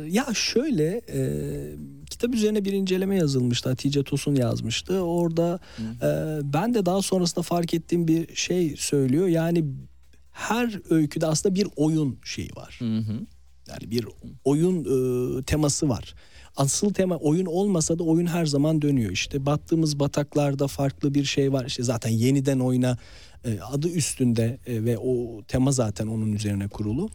[0.08, 1.20] ya şöyle e,
[2.10, 3.68] kitap üzerine bir inceleme yazılmıştı.
[3.68, 5.00] Hatice Tosun yazmıştı.
[5.00, 5.60] Orada
[6.02, 9.26] e, ben de daha sonrasında fark ettiğim bir şey söylüyor.
[9.26, 9.64] Yani
[10.32, 12.76] her öyküde aslında bir oyun şeyi var.
[12.78, 13.26] Hı hı.
[13.68, 14.06] Yani bir
[14.44, 16.14] oyun e, teması var.
[16.56, 19.10] Asıl tema oyun olmasa da oyun her zaman dönüyor.
[19.10, 21.64] İşte battığımız bataklarda farklı bir şey var.
[21.66, 22.98] İşte zaten yeniden oyna
[23.44, 27.10] e, adı üstünde e, ve o tema zaten onun üzerine kurulu.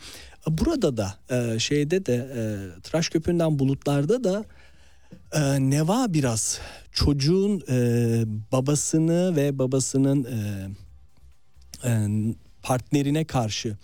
[0.49, 1.13] E, Burada da
[1.59, 2.41] şeyde de e,
[2.81, 4.45] tıraş köpüğünden bulutlarda da
[5.59, 6.59] Neva biraz
[6.91, 7.61] çocuğun
[8.51, 10.27] babasını ve babasının
[12.61, 13.77] partnerine karşı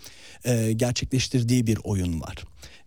[0.75, 2.35] gerçekleştirdiği bir oyun var.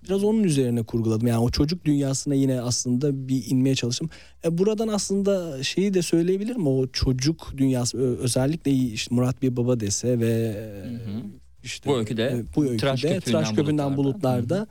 [0.07, 1.26] Biraz onun üzerine kurguladım.
[1.26, 4.11] Yani o çocuk dünyasına yine aslında bir inmeye çalıştım.
[4.44, 6.66] E, buradan aslında şeyi de söyleyebilirim.
[6.66, 10.57] O çocuk dünyası özellikle işte Murat bir baba dese ve
[11.64, 14.42] işte Bu öyküde, e, bu öyküde Tıraş Tıraş, Köpüğü'nden Köpüğü'nden Bulutlar'da.
[14.42, 14.66] bulutlarda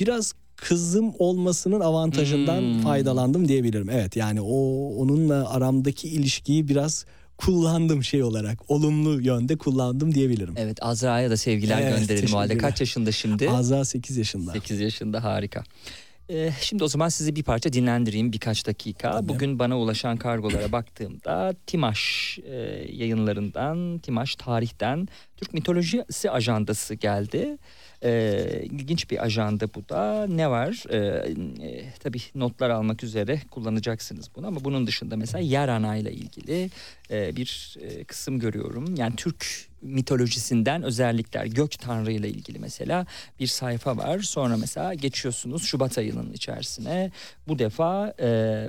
[0.00, 2.80] biraz kızım olmasının avantajından Hmm.
[2.80, 3.90] faydalandım diyebilirim.
[3.90, 7.04] Evet yani o onunla aramdaki ilişkiyi biraz
[7.44, 8.70] kullandım şey olarak.
[8.70, 10.54] Olumlu yönde kullandım diyebilirim.
[10.56, 12.58] Evet Azra'ya da sevgiler Evet, gönderelim o halde.
[12.58, 13.50] Kaç yaşında şimdi?
[13.50, 14.52] Azra 8 yaşında.
[14.52, 15.64] 8 yaşında harika.
[16.30, 19.10] Ee, şimdi o zaman sizi bir parça dinlendireyim birkaç dakika.
[19.10, 19.28] Tabii.
[19.28, 22.54] Bugün bana ulaşan kargolara baktığımda Timaş e,
[22.92, 27.58] yayınlarından, Timaş tarihten Türk mitolojisi ajandası geldi.
[28.04, 30.26] Ee, ilginç bir ajanda bu da.
[30.26, 30.84] Ne var?
[30.90, 30.96] Ee,
[31.66, 36.70] e, tabii notlar almak üzere kullanacaksınız bunu ama bunun dışında mesela yer ana ile ilgili
[37.10, 38.94] e, bir e, kısım görüyorum.
[38.96, 39.46] Yani Türk
[39.82, 43.06] mitolojisinden özellikler gök tanrı ile ilgili mesela
[43.40, 44.18] bir sayfa var.
[44.18, 47.10] Sonra mesela geçiyorsunuz Şubat ayının içerisine.
[47.48, 48.68] Bu defa e,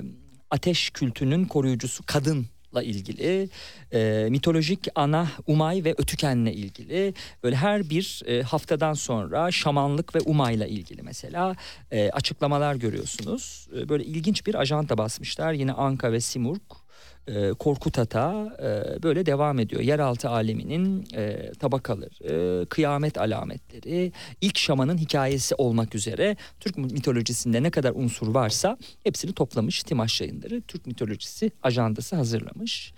[0.50, 2.46] ateş kültünün koruyucusu kadın
[2.82, 3.48] ilgili
[3.92, 10.18] e, mitolojik ana Umay ve Ötüken'le ilgili böyle her bir e, haftadan sonra şamanlık ve
[10.20, 11.56] Umay'la ilgili mesela
[11.90, 13.68] e, açıklamalar görüyorsunuz.
[13.76, 16.83] E, böyle ilginç bir ajanta basmışlar yine Anka ve Simurg
[17.28, 19.82] e, Korkut Ata e, böyle devam ediyor.
[19.82, 27.70] Yeraltı aleminin e, tabakaları, e, kıyamet alametleri, ilk şamanın hikayesi olmak üzere Türk mitolojisinde ne
[27.70, 30.62] kadar unsur varsa hepsini toplamış Timaş yayınları.
[30.62, 32.92] Türk mitolojisi ajandası hazırlamış.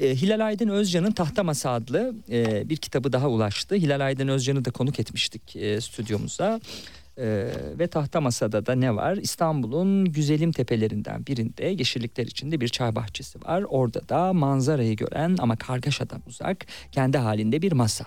[0.00, 3.74] E, Hilal Aydın Özcan'ın Tahta Masa adlı e, bir kitabı daha ulaştı.
[3.74, 6.60] Hilal Aydın Özcan'ı da konuk etmiştik e, stüdyomuza.
[7.22, 7.48] Ee,
[7.78, 9.16] ve tahta masada da ne var?
[9.16, 13.64] İstanbul'un güzelim tepelerinden birinde yeşillikler içinde bir çay bahçesi var.
[13.68, 18.04] Orada da manzarayı gören ama kargaşadan uzak kendi halinde bir masa.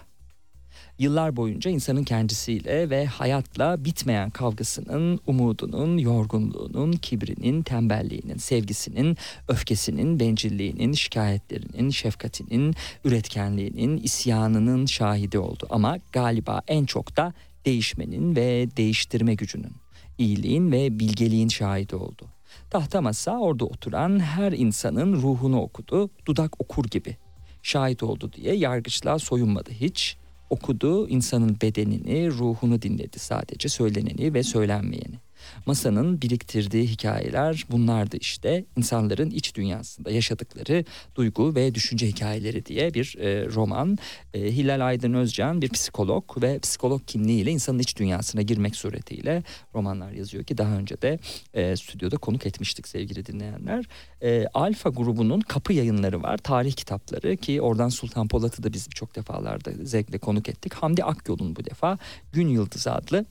[0.99, 10.93] Yıllar boyunca insanın kendisiyle ve hayatla bitmeyen kavgasının, umudunun, yorgunluğunun, kibrinin, tembelliğinin, sevgisinin, öfkesinin, bencilliğinin,
[10.93, 15.67] şikayetlerinin, şefkatinin, üretkenliğinin, isyanının şahidi oldu.
[15.69, 17.33] Ama galiba en çok da
[17.65, 19.75] değişmenin ve değiştirme gücünün,
[20.17, 22.25] iyiliğin ve bilgeliğin şahidi oldu.
[22.69, 27.17] Tahta masa orada oturan her insanın ruhunu okudu, dudak okur gibi.
[27.63, 30.17] Şahit oldu diye yargıçlığa soyunmadı hiç.
[30.49, 35.24] Okudu, insanın bedenini, ruhunu dinledi sadece söyleneni ve söylenmeyeni.
[35.65, 40.85] Masanın biriktirdiği hikayeler bunlardı işte insanların iç dünyasında yaşadıkları
[41.15, 43.97] duygu ve düşünce hikayeleri diye bir e, roman.
[44.33, 49.43] E, Hilal Aydın Özcan bir psikolog ve psikolog kimliğiyle insanın iç dünyasına girmek suretiyle
[49.75, 51.19] romanlar yazıyor ki daha önce de
[51.53, 53.85] e, stüdyoda konuk etmiştik sevgili dinleyenler.
[54.21, 59.15] E, Alfa grubunun kapı yayınları var tarih kitapları ki oradan Sultan Polat'ı da biz çok
[59.15, 60.73] defalarda zevkle konuk ettik.
[60.73, 61.97] Hamdi Akyol'un bu defa
[62.33, 63.25] Gün Yıldızı adlı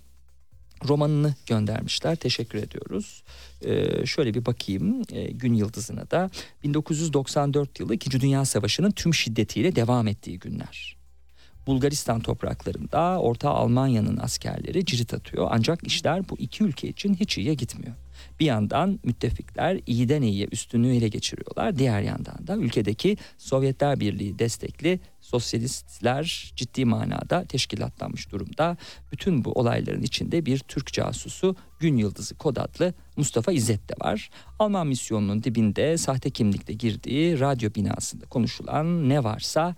[0.88, 2.16] romanını göndermişler.
[2.16, 3.22] Teşekkür ediyoruz.
[3.64, 6.30] Ee, şöyle bir bakayım e, Gün Yıldızı'na da
[6.64, 8.20] 1994 yılı 2.
[8.20, 10.96] Dünya Savaşı'nın tüm şiddetiyle devam ettiği günler.
[11.66, 17.54] Bulgaristan topraklarında Orta Almanya'nın askerleri cirit atıyor ancak işler bu iki ülke için hiç iyiye
[17.54, 17.94] gitmiyor.
[18.40, 21.78] Bir yandan müttefikler iyiden iyiye üstünlüğü ele geçiriyorlar.
[21.78, 28.76] Diğer yandan da ülkedeki Sovyetler Birliği destekli sosyalistler ciddi manada teşkilatlanmış durumda.
[29.12, 34.30] Bütün bu olayların içinde bir Türk casusu Gün Yıldızı kod adlı Mustafa İzzet de var.
[34.58, 39.76] Alman misyonunun dibinde sahte kimlikle girdiği radyo binasında konuşulan ne varsa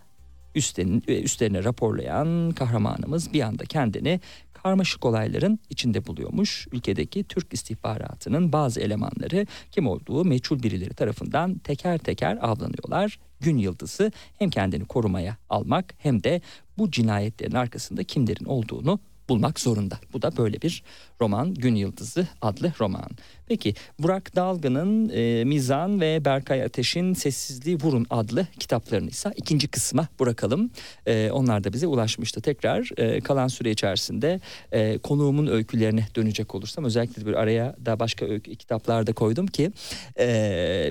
[0.54, 4.20] üstlerine, üstlerine raporlayan kahramanımız bir anda kendini
[4.52, 6.68] karmaşık olayların içinde buluyormuş.
[6.72, 13.18] Ülkedeki Türk istihbaratının bazı elemanları kim olduğu meçhul birileri tarafından teker teker avlanıyorlar.
[13.40, 16.40] Gün yıldızı hem kendini korumaya almak hem de
[16.78, 19.98] bu cinayetlerin arkasında kimlerin olduğunu bulmak zorunda.
[20.12, 20.82] Bu da böyle bir
[21.20, 23.10] roman Gün Yıldızı adlı roman.
[23.48, 30.08] Peki Burak Dalgın'ın e, Mizan ve Berkay Ateş'in Sessizliği Vurun adlı kitaplarını ise ikinci kısma
[30.20, 30.70] bırakalım.
[31.06, 32.40] E, onlar da bize ulaşmıştı.
[32.40, 34.40] Tekrar e, kalan süre içerisinde
[34.72, 39.72] e, konuğumun öykülerine dönecek olursam özellikle bir araya da başka öykü, kitaplar da koydum ki
[40.18, 40.26] e,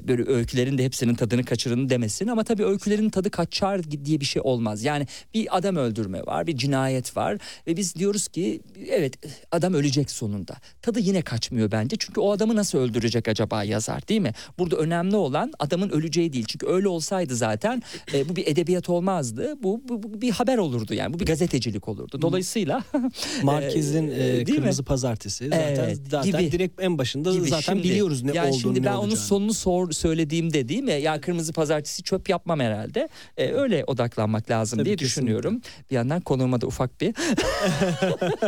[0.08, 4.42] böyle öykülerin de hepsinin tadını kaçırın demesin ama tabii öykülerin tadı kaçar diye bir şey
[4.46, 4.84] olmaz.
[4.84, 7.38] Yani bir adam öldürme var, bir cinayet var
[7.68, 9.14] ve biz diyoruz ki evet
[9.52, 10.56] adam ölecek sonunda.
[10.82, 14.32] Tadı yine kaçmıyor bence çünkü o adam adamı nasıl öldürecek acaba yazar değil mi?
[14.60, 16.46] Burada önemli olan adamın öleceği değil.
[16.48, 17.84] Çünkü öyle olsaydı zaten
[18.14, 19.54] e, bu bir edebiyat olmazdı.
[19.64, 21.14] Bu, bu, bu bir haber olurdu yani.
[21.14, 22.22] Bu bir gazetecilik olurdu.
[22.22, 22.84] Dolayısıyla
[23.44, 24.56] Marquez'in e, e, değil mi?
[24.56, 26.52] Kırmızı Pazartesi zaten Evet, zaten gibi.
[26.52, 27.48] direkt en başında gibi.
[27.48, 30.92] zaten Şimdi- biliyoruz ne yani olduğunu Şimdi ben onun sonunu sor, söylediğimde değil mi?
[30.92, 33.10] Ya kırmızı pazartesi çöp yapmam herhalde.
[33.38, 35.22] E, öyle odaklanmak lazım Tabii, diye kesinlikle.
[35.22, 35.62] düşünüyorum.
[35.92, 37.14] Bir yandan konuğuma da ufak bir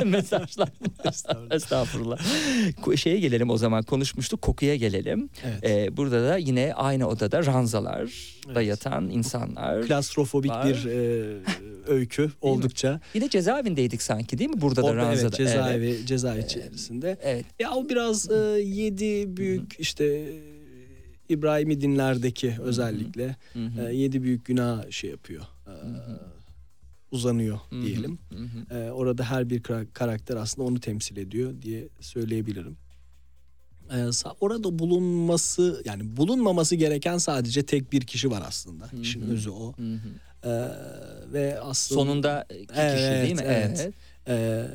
[0.06, 0.70] mesajlar.
[1.52, 2.18] Estağfurullah.
[2.84, 5.30] Ko- Şeye gelelim o zaman konuşmuştuk kokuya gelelim.
[5.44, 5.64] Evet.
[5.70, 8.06] E, burada da yine aynı odada ranzalar
[8.48, 8.68] da Evet.
[8.68, 9.88] yatan insanlar.
[9.88, 10.66] Klastrofobik var.
[10.68, 11.36] bir e,
[11.88, 13.02] öykü oldukça.
[13.14, 14.62] Yine cezaevindeydik sanki değil mi?
[14.62, 15.26] Burada da Orada ranzada.
[15.28, 17.18] evet cezaevi cezaevi içerisinde.
[17.22, 17.46] Evet.
[17.60, 18.36] Ya o biraz e,
[18.66, 20.28] yedi büyük işte e,
[21.30, 23.90] İbrahimi dinlerdeki özellikle Hı hı.
[23.90, 25.42] e, yedi büyük günah şey yapıyor.
[25.68, 25.74] e,
[27.12, 27.82] uzanıyor Hı hı.
[27.82, 28.20] diyelim.
[28.30, 28.80] Hı hı.
[28.80, 32.78] E, orada her bir kara- karakter aslında onu temsil ediyor diye söyleyebilirim.
[33.92, 38.90] E, sa- orada bulunması yani bulunmaması gereken sadece tek bir kişi var aslında.
[39.02, 39.32] İşin hı.
[39.32, 39.74] özü o.
[39.78, 40.50] Hı hı.
[40.50, 40.52] E,
[41.34, 43.42] ve aslında Sonunda iki kişi Evet, değil mi?
[43.46, 43.92] evet.
[44.28, 44.66] Ee,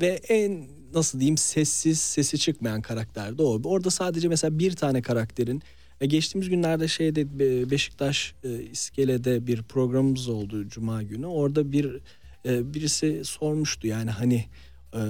[0.00, 3.60] ve en nasıl diyeyim sessiz sesi çıkmayan karakter de o.
[3.64, 5.62] Orada sadece mesela bir tane karakterin
[6.02, 11.26] ve geçtiğimiz günlerde şeyde Be- Beşiktaş e, İskele'de bir programımız oldu Cuma günü.
[11.26, 12.00] Orada bir
[12.46, 14.44] e, birisi sormuştu yani hani
[14.94, 15.00] e,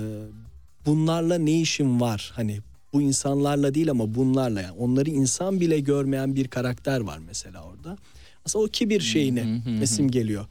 [0.87, 2.33] bunlarla ne işin var?
[2.35, 2.59] Hani
[2.93, 7.97] bu insanlarla değil ama bunlarla yani onları insan bile görmeyen bir karakter var mesela orada.
[8.45, 9.87] Aslında o kibir hı hı.
[9.87, 10.47] simgeliyor.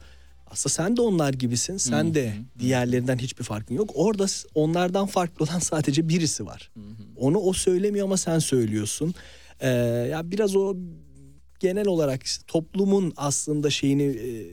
[0.50, 1.76] Aslında sen de onlar gibisin.
[1.76, 3.90] Sen de diğerlerinden hiçbir farkın yok.
[3.94, 6.70] Orada onlardan farklı olan sadece birisi var.
[7.16, 9.14] Onu o söylemiyor ama sen söylüyorsun.
[9.60, 9.68] Ee,
[10.10, 10.76] ya biraz o
[11.60, 14.46] genel olarak toplumun aslında şeyini e,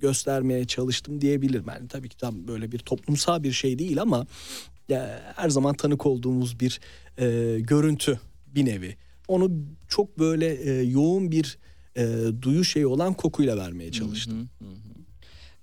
[0.00, 1.64] göstermeye çalıştım diyebilirim.
[1.68, 4.26] Yani tabii ki tam böyle bir toplumsal bir şey değil ama
[4.88, 6.80] ya, her zaman tanık olduğumuz bir
[7.20, 8.96] e, görüntü bir nevi.
[9.28, 9.50] Onu
[9.88, 11.58] çok böyle e, yoğun bir
[11.96, 12.02] e,
[12.42, 14.48] duyu şeyi olan kokuyla vermeye çalıştım.
[14.58, 14.74] Hı hı hı.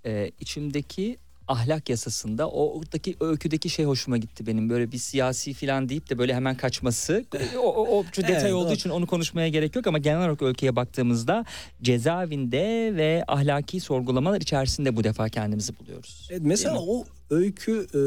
[0.05, 5.89] Ee, içimdeki ahlak yasasında o oradaki öyküdeki şey hoşuma gitti benim böyle bir siyasi falan
[5.89, 7.25] deyip de böyle hemen kaçması
[7.57, 10.41] o, o, o detay Evet, olduğu o- için onu konuşmaya gerek yok ama genel olarak
[10.41, 11.45] öyküye baktığımızda
[11.81, 16.27] cezaevinde ve ahlaki sorgulamalar içerisinde bu defa kendimizi buluyoruz.
[16.31, 17.99] Evet, mesela o öykü e,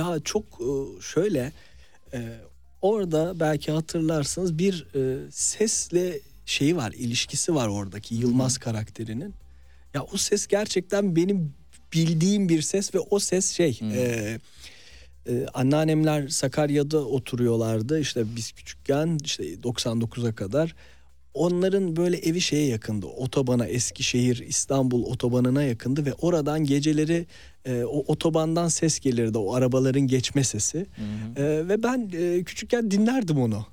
[0.00, 1.52] ya çok e, şöyle
[2.12, 2.18] e,
[2.82, 9.34] orada belki hatırlarsınız bir e, sesle şeyi var ilişkisi var oradaki Yılmaz karakterinin.
[9.94, 11.54] Ya o ses gerçekten benim
[11.92, 14.38] bildiğim bir ses ve o ses şey e,
[15.28, 20.74] e, anneannemler Sakarya'da oturuyorlardı işte biz küçükken işte 99'a kadar
[21.34, 23.06] onların böyle evi şeye yakındı.
[23.06, 27.26] Otobana Eskişehir İstanbul otobanına yakındı ve oradan geceleri
[27.68, 29.38] e, o otobandan ses gelirdi.
[29.38, 30.86] O arabaların geçme sesi.
[31.36, 33.66] E, ve ben e, küçükken dinlerdim onu.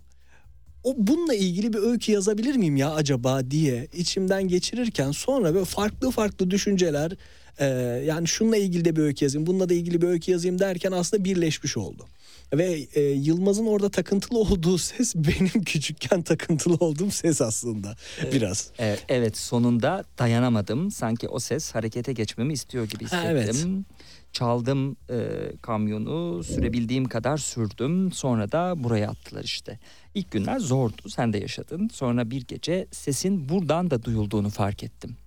[0.83, 6.11] O bununla ilgili bir öykü yazabilir miyim ya acaba diye içimden geçirirken sonra böyle farklı
[6.11, 7.11] farklı düşünceler
[7.59, 7.65] e,
[8.05, 11.25] yani şununla ilgili de bir öykü yazayım, bununla da ilgili bir öykü yazayım derken aslında
[11.25, 12.05] birleşmiş oldu.
[12.53, 17.95] Ve e, Yılmaz'ın orada takıntılı olduğu ses benim küçükken takıntılı olduğum ses aslında
[18.33, 18.71] biraz.
[18.79, 20.91] Evet, evet sonunda dayanamadım.
[20.91, 23.75] Sanki o ses harekete geçmemi istiyor gibi Ha, hissettim.
[23.75, 23.85] evet.
[24.31, 25.17] Çaldım e,
[25.61, 28.11] kamyonu sürebildiğim kadar sürdüm.
[28.11, 29.79] Sonra da buraya attılar işte.
[30.15, 31.89] İlk günler zordu sen de yaşadın.
[31.93, 35.17] Sonra bir gece sesin buradan da duyulduğunu fark ettim.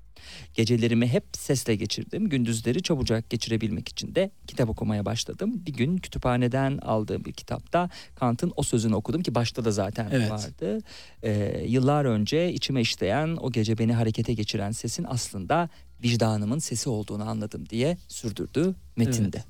[0.55, 2.29] Gecelerimi hep sesle geçirdim.
[2.29, 5.63] Gündüzleri çabucak geçirebilmek için de kitap okumaya başladım.
[5.67, 10.31] Bir gün kütüphaneden aldığım bir kitapta Kant'ın o sözünü okudum ki başta da zaten Evet.
[10.31, 10.79] vardı.
[11.23, 15.69] Ee, yıllar önce içime işleyen o gece beni harekete geçiren sesin aslında
[16.03, 19.45] vicdanımın sesi olduğunu anladım diye sürdürdü metinde.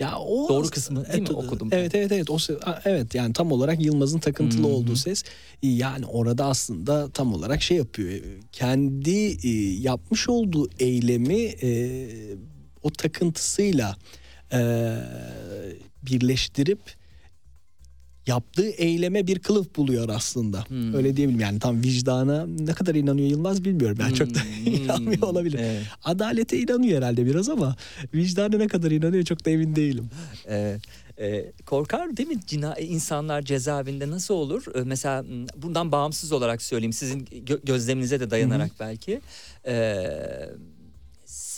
[0.00, 1.68] Ya o Doğru kısmı değil mi okudum?
[1.72, 2.38] Evet evet evet o
[2.84, 4.70] evet yani tam olarak Yılmaz'ın takıntılı hı.
[4.70, 5.24] olduğu ses
[5.62, 8.20] yani orada aslında tam olarak şey yapıyor.
[8.52, 12.08] Kendi e, yapmış olduğu eylemi e,
[12.82, 13.96] o takıntısıyla
[14.52, 14.60] e,
[16.02, 16.99] birleştirip
[18.26, 20.64] yaptığı eyleme bir kılıf buluyor aslında.
[20.68, 20.94] Hmm.
[20.94, 23.96] Öyle diyebilirim yani tam vicdana ne kadar inanıyor Yılmaz bilmiyorum.
[24.00, 25.58] Ben çok da Hmm, inanmıyor olabilir.
[25.62, 25.82] evet.
[26.04, 27.76] Adalete inanıyor herhalde biraz ama
[28.14, 30.10] vicdana ne kadar inanıyor çok da emin değilim.
[30.46, 30.80] Evet.
[31.18, 34.64] Ee, korkar değil mi Cina insanlar cezaevinde nasıl olur?
[34.74, 39.20] Ee, mesela m, bundan bağımsız olarak söyleyeyim sizin gö- gözleminize de dayanarak belki.
[39.66, 40.06] Ee,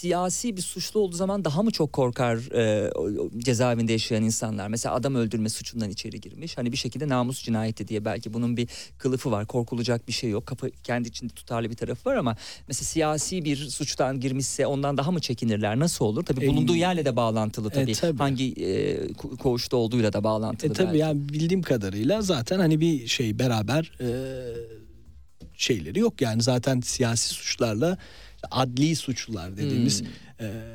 [0.06, 2.90] siyasi bir suçlu olduğu zaman daha mı çok korkar e,
[3.38, 4.68] cezaevinde yaşayan insanlar?
[4.68, 6.58] Mesela adam öldürme suçundan içeri girmiş.
[6.58, 9.46] Hani bir şekilde namus cinayeti diye belki bunun bir kılıfı var.
[9.46, 10.46] Korkulacak bir şey yok.
[10.46, 12.36] Kapı kendi içinde tutarlı bir tarafı var ama
[12.68, 15.78] mesela siyasi bir suçtan girmişse ondan daha mı çekinirler?
[15.78, 16.24] Nasıl olur?
[16.24, 17.92] Tabii E, bulunduğu yerle de bağlantılı e, tabii.
[17.94, 18.18] tabii.
[18.18, 20.98] Hangi e, ko- koğuşta olduğuyla da bağlantılı E tabii belki.
[20.98, 24.08] yani bildiğim kadarıyla zaten hani bir şey beraber e,
[25.56, 27.98] şeyleri yok yani zaten siyasi suçlarla
[28.50, 30.02] adli suçlular dediğimiz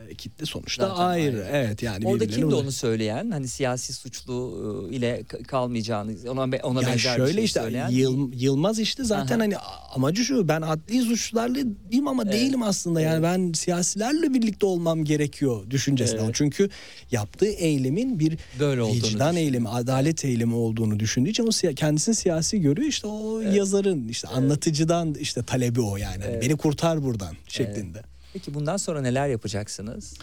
[0.09, 0.87] e, kitle sonuçta.
[0.89, 1.35] Zaten ayrı.
[1.37, 1.47] ayrı.
[1.51, 3.31] Evet yani Orada kimdi onu söyleyen?
[3.31, 7.59] Hani siyasi suçlu e, ile kalmayacağını, ona be- ona Ya benzer şöyle bir şey işte
[7.61, 7.89] söyleyen.
[7.89, 9.43] Yıl- Yılmaz işte zaten Aha.
[9.43, 9.57] hani
[9.95, 16.21] amacı şu ben adli suçlarlıyım ama değilim aslında yani ben siyasilerle birlikte olmam gerekiyor düşüncesinde.
[16.23, 16.35] Evet.
[16.35, 16.69] Çünkü
[17.11, 22.61] yaptığı eylemin bir Böyle vicdan eylemi, adalet eylemi olduğunu düşündüğü için o siya- kendisini siyasi
[22.61, 26.23] görüyor işte o yazarın işte anlatıcıdan işte talebi o yani.
[26.23, 28.01] Hani beni kurtar buradan şeklinde.
[28.33, 30.13] Peki bundan sonra neler yapacaksınız?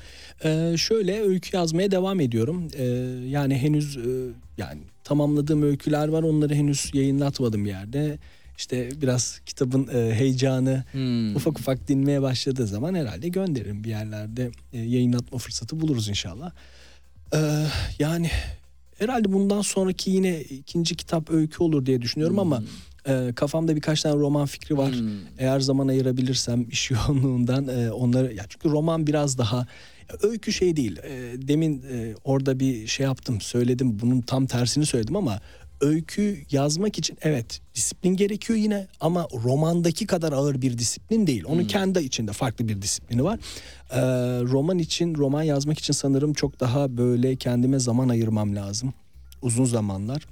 [0.45, 2.69] Ee, şöyle öykü yazmaya devam ediyorum.
[2.75, 2.85] Ee,
[3.29, 4.01] yani henüz e,
[4.59, 6.23] yani tamamladığım öyküler var.
[6.23, 8.19] Onları henüz yayınlatmadım bir yerde.
[8.59, 11.37] İşte biraz kitabın e, heyecanı Hmm.
[11.37, 16.53] ufak ufak dinmeye başladığı zaman herhalde gönderirim bir yerlerde e, yayınlatma fırsatı buluruz inşallah.
[17.35, 17.67] Ee,
[17.99, 18.31] yani
[18.99, 22.63] herhalde bundan sonraki yine ikinci kitap öykü olur diye düşünüyorum ama
[23.09, 24.93] e, kafamda birkaç tane roman fikri var.
[24.93, 25.09] Hmm.
[25.39, 29.67] Eğer zaman ayırabilirsem iş yoğunluğundan e, onları ya çünkü roman biraz daha
[30.23, 30.99] öykü şey değil.
[31.03, 31.13] E,
[31.49, 34.01] demin e, orada bir şey yaptım, söyledim.
[34.01, 35.41] Bunun tam tersini söyledim ama
[35.81, 41.45] öykü yazmak için evet disiplin gerekiyor yine ama romandaki kadar ağır bir disiplin değil.
[41.47, 43.39] Onun kendi içinde farklı bir disiplini var.
[43.91, 44.01] E,
[44.43, 48.95] roman için, roman yazmak için sanırım çok daha böyle kendime zaman ayırmam lazım.
[49.43, 50.27] Uzun zamanlar.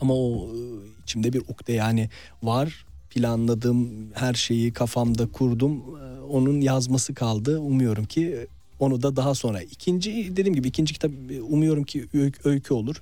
[0.00, 0.58] Ama o e,
[1.02, 2.08] içimde bir ukde yani
[2.42, 2.86] var.
[3.10, 5.72] Planladığım her şeyi kafamda kurdum.
[6.00, 7.58] E, Onun yazması kaldı.
[7.58, 8.46] Umuyorum ki
[8.78, 9.62] onu da daha sonra.
[9.62, 12.08] ikinci dediğim gibi ikinci kitap e, umuyorum ki
[12.44, 12.96] öykü, olur.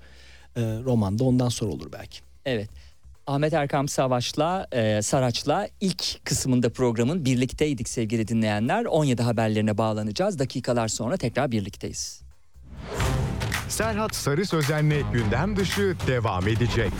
[0.56, 2.18] E, roman da ondan sonra olur belki.
[2.44, 2.68] Evet.
[3.26, 8.84] Ahmet Erkam Savaş'la, e, Saraç'la ilk kısmında programın birlikteydik sevgili dinleyenler.
[8.84, 10.38] 17 haberlerine bağlanacağız.
[10.38, 12.22] Dakikalar sonra tekrar birlikteyiz.
[13.68, 16.92] Serhat Sarı Sözen'le gündem dışı devam edecek.